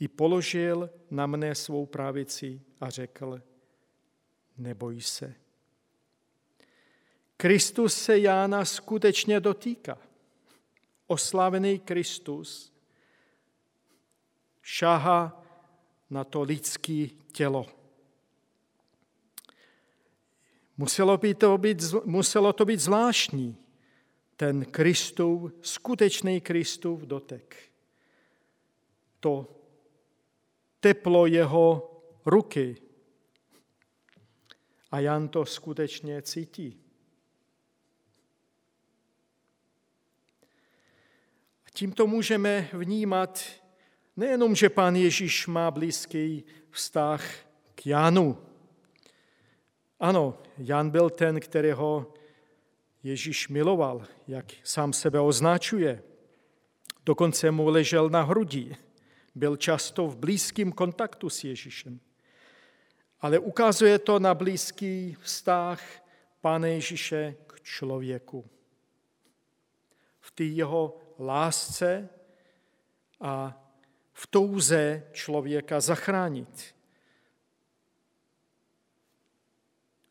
I 0.00 0.08
položil 0.08 0.90
na 1.10 1.26
mne 1.26 1.54
svou 1.54 1.86
pravici 1.86 2.60
a 2.84 2.90
řekl, 2.90 3.42
neboj 4.56 5.00
se. 5.00 5.34
Kristus 7.36 7.94
se 7.94 8.18
Jána 8.18 8.64
skutečně 8.64 9.40
dotýká. 9.40 9.98
Oslavený 11.06 11.78
Kristus 11.78 12.72
šáha 14.62 15.44
na 16.10 16.24
to 16.24 16.42
lidské 16.42 17.06
tělo. 17.32 17.66
Muselo, 20.76 21.16
by 21.16 21.34
to 21.34 21.58
být, 21.58 21.82
muselo 22.04 22.52
to 22.52 22.64
být 22.64 22.80
zvláštní, 22.80 23.56
ten 24.36 24.64
Kristův, 24.64 25.52
skutečný 25.62 26.40
Kristův 26.40 27.00
dotek. 27.00 27.56
To 29.20 29.48
teplo 30.80 31.26
jeho 31.26 31.93
ruky. 32.26 32.76
A 34.90 35.00
Jan 35.00 35.28
to 35.28 35.44
skutečně 35.44 36.22
cítí. 36.22 36.80
A 41.66 41.70
tímto 41.72 42.06
můžeme 42.06 42.68
vnímat 42.72 43.44
nejenom, 44.16 44.54
že 44.54 44.68
pán 44.68 44.96
Ježíš 44.96 45.46
má 45.46 45.70
blízký 45.70 46.44
vztah 46.70 47.24
k 47.74 47.86
Janu. 47.86 48.38
Ano, 50.00 50.38
Jan 50.58 50.90
byl 50.90 51.10
ten, 51.10 51.40
kterého 51.40 52.14
Ježíš 53.02 53.48
miloval, 53.48 54.06
jak 54.28 54.46
sám 54.62 54.92
sebe 54.92 55.20
označuje. 55.20 56.02
Dokonce 57.06 57.50
mu 57.50 57.68
ležel 57.68 58.10
na 58.10 58.22
hrudi. 58.22 58.76
Byl 59.34 59.56
často 59.56 60.06
v 60.06 60.16
blízkém 60.16 60.72
kontaktu 60.72 61.30
s 61.30 61.44
Ježíšem. 61.44 62.00
Ale 63.24 63.38
ukazuje 63.38 63.98
to 63.98 64.18
na 64.18 64.34
blízký 64.34 65.16
vztah 65.20 65.80
Pána 66.40 66.66
Ježíše 66.66 67.36
k 67.46 67.60
člověku. 67.60 68.50
V 70.20 70.30
té 70.30 70.44
jeho 70.44 71.00
lásce 71.18 72.08
a 73.20 73.64
v 74.12 74.26
touze 74.26 75.08
člověka 75.12 75.80
zachránit. 75.80 76.76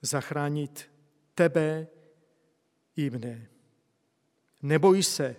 Zachránit 0.02 0.92
tebe 1.36 1.88
i 2.96 3.10
mne. 3.10 3.48
Neboj 4.62 5.04
se. 5.04 5.36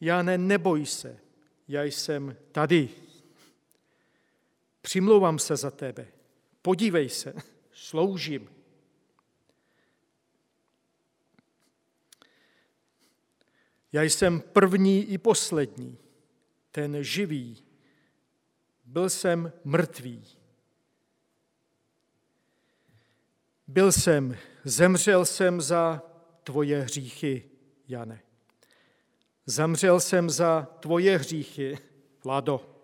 Já 0.00 0.22
ne, 0.22 0.38
neboj 0.38 0.86
se. 0.86 1.18
Já 1.68 1.82
jsem 1.82 2.36
tady. 2.52 3.05
Přimlouvám 4.86 5.38
se 5.38 5.56
za 5.56 5.70
tebe. 5.70 6.06
Podívej 6.62 7.08
se. 7.08 7.34
Sloužím. 7.72 8.50
Já 13.92 14.02
jsem 14.02 14.40
první 14.40 15.04
i 15.04 15.18
poslední, 15.18 15.98
ten 16.70 17.04
živý. 17.04 17.64
Byl 18.84 19.10
jsem 19.10 19.52
mrtvý. 19.64 20.24
Byl 23.66 23.92
jsem, 23.92 24.36
zemřel 24.64 25.24
jsem 25.24 25.60
za 25.60 26.02
tvoje 26.44 26.80
hříchy, 26.80 27.50
Jane. 27.88 28.22
Zemřel 29.46 30.00
jsem 30.00 30.30
za 30.30 30.68
tvoje 30.80 31.18
hříchy, 31.18 31.78
Vlado, 32.24 32.80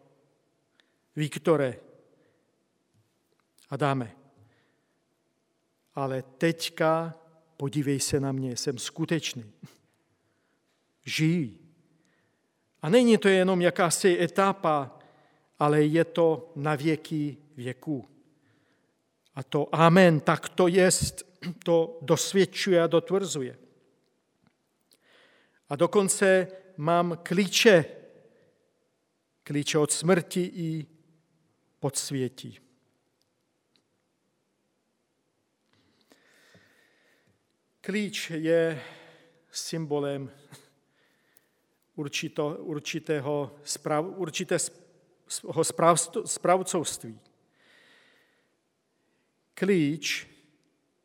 Viktore, 1.16 1.91
Adame. 3.72 4.16
Ale 5.94 6.22
teďka 6.22 7.14
podívej 7.56 8.00
se 8.00 8.20
na 8.20 8.32
mě, 8.32 8.56
jsem 8.56 8.78
skutečný. 8.78 9.52
Žij. 11.04 11.58
A 12.82 12.88
není 12.88 13.18
to 13.18 13.28
jenom 13.28 13.62
jakási 13.62 14.18
etapa, 14.20 14.98
ale 15.58 15.82
je 15.82 16.04
to 16.04 16.52
na 16.56 16.74
věky 16.74 17.36
věků. 17.56 18.08
A 19.34 19.42
to 19.42 19.74
amen, 19.74 20.20
tak 20.20 20.48
to 20.48 20.68
jest, 20.68 21.22
to 21.64 21.98
dosvědčuje 22.02 22.82
a 22.82 22.86
dotvrzuje. 22.86 23.58
A 25.68 25.76
dokonce 25.76 26.48
mám 26.76 27.18
klíče, 27.22 27.84
klíče 29.42 29.78
od 29.78 29.92
smrti 29.92 30.40
i 30.54 30.86
podsvětí. 31.80 32.71
Klíč 37.84 38.30
je 38.30 38.82
symbolem 39.50 40.30
určito, 41.94 42.56
určitého, 42.56 43.56
sprav, 43.64 44.06
určitého 44.16 45.64
správcovství. 46.24 47.20
Klíč, 49.54 50.28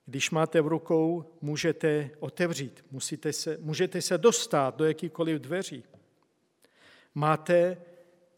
když 0.05 0.31
máte 0.31 0.61
v 0.61 0.67
rukou, 0.67 1.25
můžete 1.41 2.09
otevřít, 2.19 2.85
musíte 2.91 3.33
se, 3.33 3.57
můžete 3.57 4.01
se 4.01 4.17
dostat 4.17 4.75
do 4.75 4.85
jakýkoliv 4.85 5.41
dveří. 5.41 5.83
Máte 7.15 7.81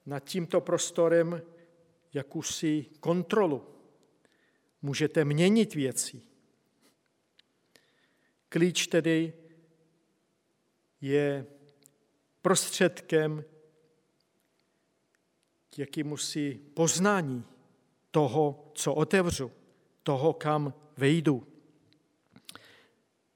nad 0.05 0.23
tímto 0.23 0.61
prostorem 0.61 1.41
jakousi 2.13 2.85
kontrolu. 2.99 3.67
Můžete 4.81 5.25
měnit 5.25 5.75
věci. 5.75 6.28
Klíč 8.49 8.87
tedy 8.87 9.33
je 11.01 11.47
prostředkem 12.41 13.45
jaký 15.77 16.03
musí 16.03 16.53
poznání 16.73 17.45
toho, 18.11 18.71
co 18.75 18.93
otevřu, 18.93 19.51
toho, 20.03 20.33
kam 20.33 20.73
vejdu. 20.97 21.47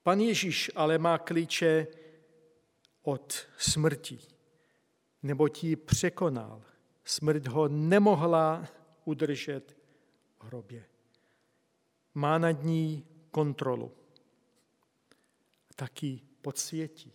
Pan 0.03 0.19
Ježíš 0.19 0.71
ale 0.75 0.97
má 0.97 1.17
klíče 1.17 1.87
od 3.03 3.47
smrti, 3.57 4.19
nebo 5.23 5.47
ji 5.61 5.75
překonal. 5.75 6.61
Smrt 7.03 7.47
ho 7.47 7.67
nemohla 7.67 8.67
udržet 9.05 9.77
v 10.39 10.43
hrobě. 10.43 10.85
Má 12.13 12.37
nad 12.37 12.63
ní 12.63 13.05
kontrolu. 13.31 13.91
Taky 15.75 16.21
podsvětí. 16.41 17.13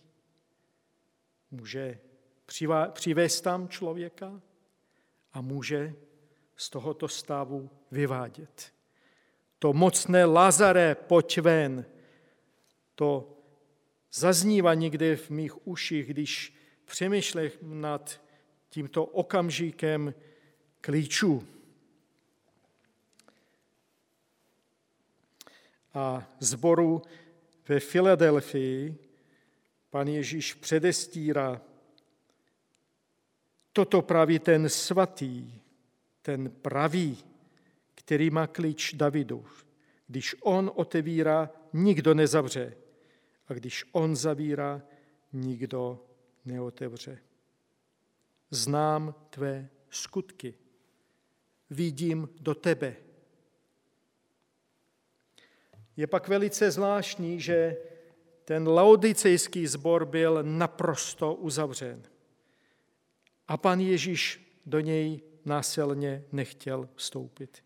Může 1.51 1.99
přivést 2.93 3.41
tam 3.41 3.69
člověka 3.69 4.41
a 5.33 5.41
může 5.41 5.93
z 6.55 6.69
tohoto 6.69 7.07
stavu 7.07 7.69
vyvádět. 7.91 8.73
To 9.59 9.73
mocné 9.73 10.25
Lazare, 10.25 10.95
pojď 10.95 11.37
ven, 11.37 11.85
to 12.95 13.37
zaznívá 14.11 14.73
někde 14.73 15.15
v 15.15 15.29
mých 15.29 15.67
uších, 15.67 16.07
když 16.07 16.55
přemýšlím 16.85 17.51
nad 17.61 18.21
tímto 18.69 19.05
okamžikem 19.05 20.13
klíčů. 20.81 21.47
A 25.93 26.27
zboru 26.39 27.01
ve 27.69 27.79
Filadelfii 27.79 28.95
pan 29.89 30.07
Ježíš 30.07 30.53
předestírá, 30.53 31.61
toto 33.73 34.01
praví 34.01 34.39
ten 34.39 34.69
svatý, 34.69 35.53
ten 36.21 36.51
pravý, 36.51 37.17
který 37.95 38.29
má 38.29 38.47
klíč 38.47 38.93
Davidu. 38.93 39.45
Když 40.07 40.35
on 40.41 40.71
otevírá, 40.75 41.49
nikdo 41.73 42.13
nezavře. 42.13 42.77
A 43.47 43.53
když 43.53 43.85
on 43.91 44.15
zavírá, 44.15 44.81
nikdo 45.33 46.05
neotevře. 46.45 47.19
Znám 48.51 49.15
tvé 49.29 49.69
skutky. 49.89 50.53
Vidím 51.69 52.29
do 52.39 52.55
tebe. 52.55 52.95
Je 55.99 56.07
pak 56.07 56.27
velice 56.27 56.71
zvláštní, 56.71 57.39
že 57.39 57.77
ten 58.45 58.67
laodicejský 58.67 59.67
sbor 59.67 60.05
byl 60.05 60.43
naprosto 60.43 61.33
uzavřen. 61.33 62.03
A 63.47 63.57
pan 63.57 63.79
Ježíš 63.79 64.51
do 64.65 64.79
něj 64.79 65.21
násilně 65.45 66.23
nechtěl 66.31 66.89
vstoupit. 66.95 67.63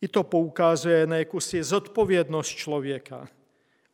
I 0.00 0.08
to 0.08 0.22
poukazuje 0.22 1.06
na 1.06 1.16
jakousi 1.16 1.64
zodpovědnost 1.64 2.48
člověka 2.48 3.28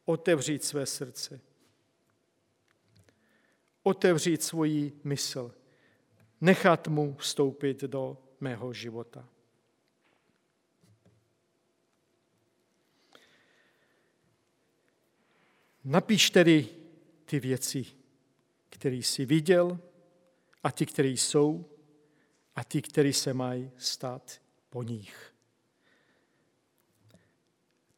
otevřít 0.04 0.64
své 0.64 0.86
srdce, 0.86 1.40
otevřít 3.82 4.42
svoji 4.42 4.92
mysl, 5.04 5.54
nechat 6.40 6.88
mu 6.88 7.14
vstoupit 7.18 7.80
do 7.80 8.18
mého 8.40 8.72
života. 8.72 9.28
Napiš 15.84 16.30
tedy 16.30 16.68
ty 17.24 17.40
věci, 17.40 17.86
které 18.68 18.96
jsi 18.96 19.24
viděl, 19.24 19.78
a 20.62 20.72
ty, 20.72 20.86
které 20.86 21.08
jsou, 21.08 21.64
a 22.54 22.64
ty, 22.64 22.82
které 22.82 23.12
se 23.12 23.34
mají 23.34 23.70
stát 23.76 24.40
po 24.70 24.82
nich. 24.82 25.34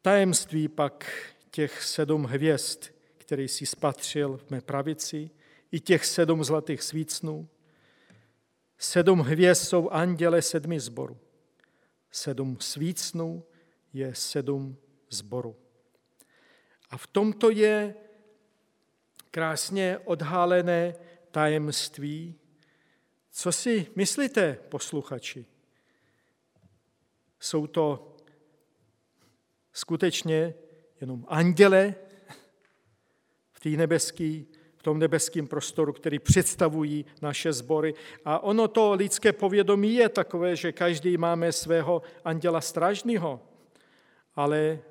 Tajemství 0.03 0.69
pak 0.69 1.13
těch 1.51 1.83
sedm 1.83 2.25
hvězd, 2.25 2.85
který 3.19 3.49
si 3.49 3.67
spatřil 3.67 4.37
v 4.37 4.51
mé 4.51 4.61
pravici, 4.61 5.31
i 5.73 5.81
těch 5.81 6.07
sedm 6.07 6.45
zlatých 6.45 6.83
svícnů. 6.83 7.49
Sedm 8.79 9.21
hvězd 9.21 9.63
jsou 9.63 9.91
anděle 9.91 10.43
sedmi 10.43 10.81
zboru. 10.81 11.19
Sedm 12.11 12.57
svícnů 12.61 13.45
je 13.93 14.15
sedm 14.15 14.77
zboru. 15.11 15.62
A 16.93 16.97
v 16.97 17.07
tomto 17.07 17.51
je 17.51 17.95
krásně 19.31 19.99
odhalené 20.05 20.95
tajemství, 21.31 22.35
co 23.31 23.53
si 23.53 23.87
myslíte, 23.97 24.59
posluchači? 24.69 25.47
Jsou 27.41 27.67
to 27.67 28.17
skutečně 29.73 30.55
jenom 31.01 31.25
anděle 31.29 31.95
v, 33.53 33.61
té 33.61 33.69
nebeský, 33.69 34.47
v 34.77 34.83
tom 34.83 34.99
nebeském 34.99 35.47
prostoru, 35.47 35.93
který 35.93 36.19
představují 36.19 37.05
naše 37.23 37.53
sbory. 37.53 37.95
A 38.25 38.39
ono 38.39 38.69
to 38.69 38.93
lidské 38.93 39.33
povědomí 39.33 39.95
je 39.95 40.09
takové, 40.09 40.57
že 40.57 40.73
každý 40.73 41.17
máme 41.17 41.53
svého 41.53 42.03
anděla 42.25 42.61
strážného, 42.61 43.41
ale 44.35 44.83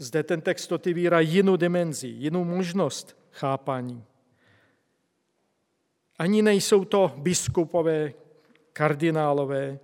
zde 0.00 0.22
ten 0.22 0.40
text 0.40 0.72
otevírá 0.72 1.20
jinou 1.20 1.56
dimenzi, 1.56 2.08
jinou 2.08 2.44
možnost 2.44 3.16
chápání. 3.30 4.04
Ani 6.18 6.42
nejsou 6.42 6.84
to 6.84 7.14
biskupové, 7.16 8.12
kardinálové, 8.72 9.78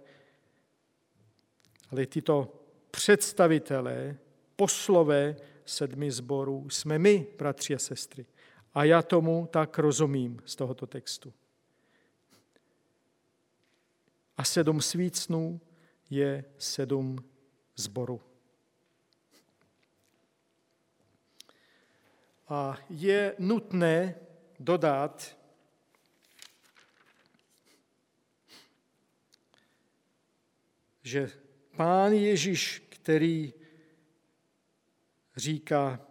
ale 1.90 2.06
tyto 2.06 2.52
představitelé, 2.90 4.16
poslové 4.56 5.36
sedmi 5.64 6.10
zborů 6.10 6.70
jsme 6.70 6.98
my, 6.98 7.26
bratři 7.38 7.74
a 7.74 7.78
sestry. 7.78 8.26
A 8.74 8.84
já 8.84 9.02
tomu 9.02 9.48
tak 9.52 9.78
rozumím 9.78 10.42
z 10.44 10.56
tohoto 10.56 10.86
textu. 10.86 11.32
A 14.36 14.44
sedm 14.44 14.80
svícnů 14.80 15.60
je 16.10 16.44
sedm 16.58 17.18
zborů. 17.76 18.20
A 22.48 22.78
je 22.90 23.34
nutné 23.38 24.14
dodat, 24.60 25.36
že 31.02 31.30
pán 31.76 32.12
Ježíš, 32.12 32.82
který 32.88 33.52
říká 35.36 36.06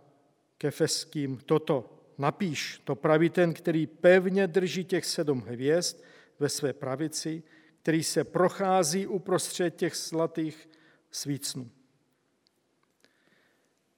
kefeským 0.58 1.38
toto, 1.38 2.00
napíš, 2.18 2.82
to 2.84 2.96
praví 2.96 3.30
ten, 3.30 3.54
který 3.54 3.88
pevně 3.88 4.48
drží 4.48 4.86
těch 4.86 5.06
sedm 5.06 5.42
hvězd 5.42 6.04
ve 6.40 6.50
své 6.50 6.74
pravici, 6.74 7.44
který 7.82 8.04
se 8.04 8.24
prochází 8.24 9.08
uprostřed 9.08 9.76
těch 9.76 9.96
zlatých 9.96 10.70
svícnů. 11.12 11.72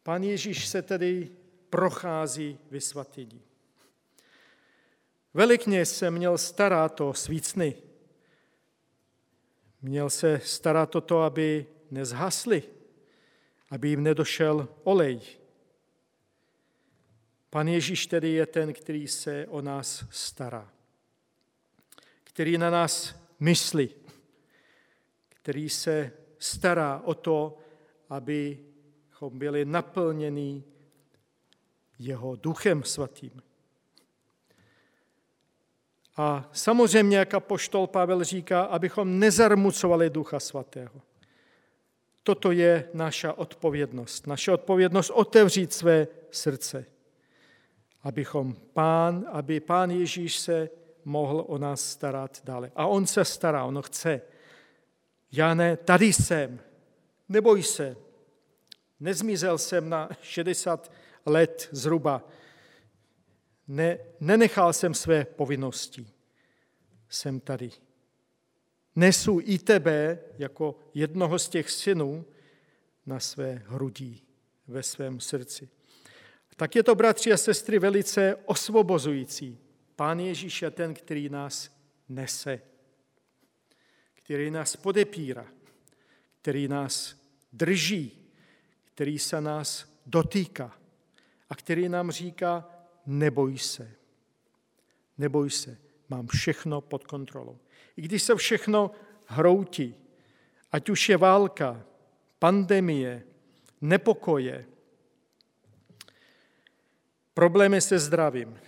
Pan 0.04 0.24
Ježíš 0.24 0.68
se 0.68 0.82
tedy 0.82 1.37
prochází 1.70 2.60
vysvatyní. 2.72 3.42
Velikně 5.34 5.86
se 5.86 6.12
měl 6.12 6.38
starat 6.38 7.02
o 7.02 7.14
svícny, 7.14 7.76
Měl 9.82 10.10
se 10.10 10.42
starat 10.44 10.96
o 10.96 11.02
to, 11.02 11.22
aby 11.22 11.66
nezhasli, 11.92 12.64
aby 13.70 13.90
jim 13.90 14.04
nedošel 14.04 14.68
olej. 14.84 15.22
Pan 17.50 17.68
Ježíš 17.68 18.08
tedy 18.08 18.30
je 18.30 18.46
ten, 18.46 18.74
který 18.74 19.08
se 19.08 19.48
o 19.50 19.62
nás 19.62 20.06
stará, 20.12 20.72
který 22.24 22.58
na 22.58 22.70
nás 22.70 23.16
myslí, 23.40 23.90
který 25.30 25.70
se 25.70 26.12
stará 26.40 27.02
o 27.06 27.14
to, 27.14 27.58
abychom 28.10 29.40
byli 29.40 29.66
naplněni 29.66 30.64
jeho 32.00 32.36
duchem 32.36 32.84
svatým. 32.84 33.42
A 36.18 36.50
samozřejmě, 36.54 37.18
jak 37.18 37.34
apoštol 37.34 37.88
Pavel 37.88 38.24
říká, 38.24 38.62
abychom 38.62 39.20
nezarmucovali 39.20 40.10
Ducha 40.10 40.40
Svatého. 40.40 41.02
Toto 42.24 42.52
je 42.52 42.90
naša 42.94 43.34
odpovědnost. 43.34 44.28
Naše 44.28 44.52
odpovědnost 44.52 45.10
otevřít 45.10 45.74
své 45.74 46.08
srdce, 46.32 46.86
abychom 48.04 48.56
pán, 48.74 49.26
aby 49.32 49.60
pán 49.60 49.92
Ježíš 49.92 50.40
se 50.40 50.70
mohl 51.06 51.46
o 51.48 51.58
nás 51.58 51.82
starat 51.82 52.42
dále. 52.44 52.72
A 52.76 52.86
on 52.86 53.08
se 53.08 53.26
stará, 53.26 53.64
on 53.64 53.82
chce. 53.82 54.22
Já 55.32 55.54
ne, 55.54 55.78
tady 55.78 56.06
jsem, 56.06 56.60
neboj 57.30 57.64
se. 57.64 57.98
Nezmizel 59.00 59.58
jsem 59.58 59.90
na 59.90 60.10
60 60.22 60.92
let 61.28 61.70
zhruba 61.72 62.28
ne, 63.68 64.00
nenechal 64.20 64.74
jsem 64.74 64.94
své 64.94 65.26
povinnosti. 65.26 66.08
Jsem 67.10 67.40
tady. 67.40 67.72
Nesu 68.96 69.40
i 69.44 69.60
tebe 69.60 70.20
jako 70.38 70.80
jednoho 70.94 71.40
z 71.40 71.50
těch 71.50 71.72
synů 71.72 72.26
na 73.06 73.20
své 73.20 73.64
hrudí, 73.66 74.24
ve 74.68 74.84
svém 74.84 75.20
srdci. 75.20 75.70
Tak 76.56 76.76
je 76.76 76.84
to, 76.84 76.96
bratři 76.96 77.34
a 77.34 77.38
sestry, 77.38 77.80
velice 77.80 78.36
osvobozující. 78.46 79.58
Pán 79.96 80.20
Ježíš 80.20 80.62
je 80.62 80.72
ten, 80.72 80.94
který 80.94 81.30
nás 81.30 81.78
nese, 82.10 82.62
který 84.14 84.52
nás 84.52 84.76
podepírá, 84.76 85.48
který 86.42 86.68
nás 86.68 87.16
drží, 87.54 88.32
který 88.86 89.20
se 89.20 89.42
nás 89.42 89.94
dotýká 90.06 90.78
a 91.50 91.56
který 91.56 91.90
nám 91.90 92.12
říká, 92.12 92.70
neboj 93.06 93.58
se, 93.58 93.92
neboj 95.18 95.50
se, 95.50 95.78
mám 96.10 96.28
všechno 96.28 96.82
pod 96.82 97.08
kontrolou. 97.08 97.60
I 97.98 98.02
když 98.02 98.24
se 98.24 98.36
všechno 98.36 98.92
hroutí, 99.26 99.96
ať 100.72 100.90
už 100.90 101.10
je 101.10 101.18
válka, 101.18 101.84
pandemie, 102.40 103.24
nepokoje, 103.82 104.66
problémy 107.34 107.82
se 107.82 108.00
zdravím, 108.00 108.60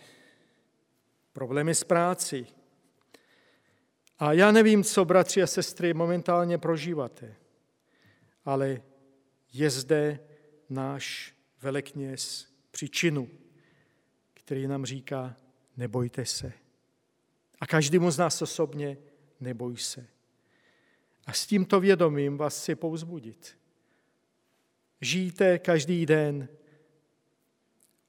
problémy 1.34 1.76
s 1.76 1.84
práci. 1.84 2.48
A 4.20 4.34
já 4.34 4.52
nevím, 4.52 4.84
co, 4.84 5.06
bratři 5.06 5.44
a 5.44 5.48
sestry, 5.48 5.94
momentálně 5.94 6.58
prožíváte, 6.58 7.36
ale 8.46 8.82
je 9.54 9.70
zde 9.70 10.20
náš 10.70 11.36
velekněz 11.62 12.48
příčinu, 12.72 13.30
který 14.34 14.68
nám 14.68 14.86
říká, 14.86 15.36
nebojte 15.78 16.26
se. 16.26 16.54
A 17.60 17.68
každému 17.68 18.12
z 18.12 18.18
nás 18.18 18.42
osobně, 18.42 18.98
neboj 19.40 19.78
se. 19.78 20.08
A 21.26 21.34
s 21.34 21.46
tímto 21.48 21.80
vědomím 21.80 22.38
vás 22.38 22.62
chci 22.62 22.76
pouzbudit. 22.76 23.58
Žijte 25.02 25.60
každý 25.60 26.06
den, 26.06 26.50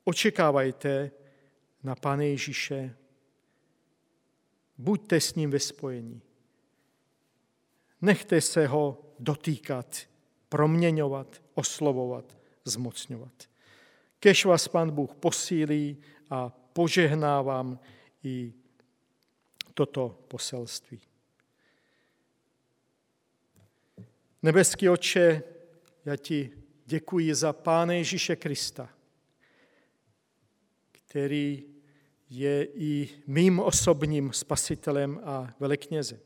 očekávajte 0.05 1.11
na 1.83 1.95
Pane 1.95 2.27
Ježíše, 2.27 2.97
buďte 4.79 5.21
s 5.21 5.35
ním 5.35 5.51
ve 5.51 5.59
spojení. 5.59 6.23
Nechte 8.01 8.41
se 8.41 8.67
ho 8.67 9.15
dotýkat, 9.19 9.97
proměňovat, 10.49 11.43
oslovovat, 11.55 12.39
zmocňovat. 12.65 13.50
Kež 14.21 14.45
vás 14.45 14.69
Pán 14.69 14.91
Bůh 14.91 15.15
posílí 15.15 15.97
a 16.31 16.49
požehnávám 16.73 17.79
i 18.25 18.53
toto 19.75 20.25
poselství. 20.29 21.01
Nebeský 24.43 24.89
oče, 24.89 25.43
já 26.05 26.17
ti 26.17 26.51
děkuji 26.87 27.35
za 27.35 27.53
Pána 27.53 27.93
Ježíše 27.93 28.37
Krista, 28.37 28.91
který 30.93 31.65
je 32.31 32.65
i 32.65 33.09
mým 33.27 33.61
osobním 33.61 34.33
spasitelem 34.33 35.21
a 35.25 35.55
veleknězem, 35.61 36.21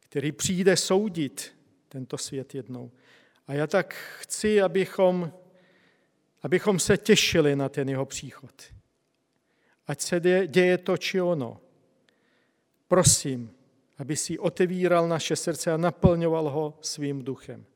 který 0.00 0.32
přijde 0.32 0.76
soudit 0.76 1.56
tento 1.88 2.18
svět 2.18 2.54
jednou. 2.54 2.92
A 3.46 3.52
já 3.52 3.66
tak 3.66 3.94
chci, 3.94 4.62
abychom, 4.62 5.32
abychom 6.42 6.78
se 6.78 6.96
těšili 6.96 7.56
na 7.56 7.68
ten 7.68 7.88
jeho 7.88 8.06
příchod. 8.06 8.62
Ať 9.86 10.00
se 10.00 10.20
děje 10.46 10.78
to 10.78 10.96
či 10.96 11.20
ono. 11.20 11.60
Prosím, 12.88 13.54
aby 13.98 14.16
si 14.16 14.38
otevíral 14.38 15.08
naše 15.08 15.36
srdce 15.36 15.72
a 15.72 15.76
naplňoval 15.76 16.50
ho 16.50 16.78
svým 16.80 17.22
duchem. 17.22 17.66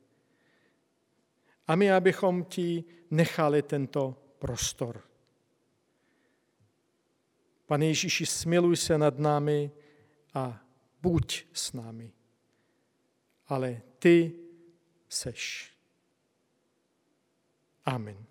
A 1.67 1.75
my, 1.75 1.91
abychom 1.91 2.43
ti 2.43 2.83
nechali 3.11 3.61
tento 3.61 4.17
prostor. 4.39 5.01
Pane 7.65 7.85
Ježíši, 7.85 8.25
smiluj 8.25 8.77
se 8.77 8.97
nad 8.97 9.19
námi 9.19 9.71
a 10.33 10.61
buď 11.01 11.45
s 11.53 11.73
námi. 11.73 12.11
Ale 13.47 13.81
ty 13.99 14.33
seš. 15.09 15.71
Amen. 17.85 18.28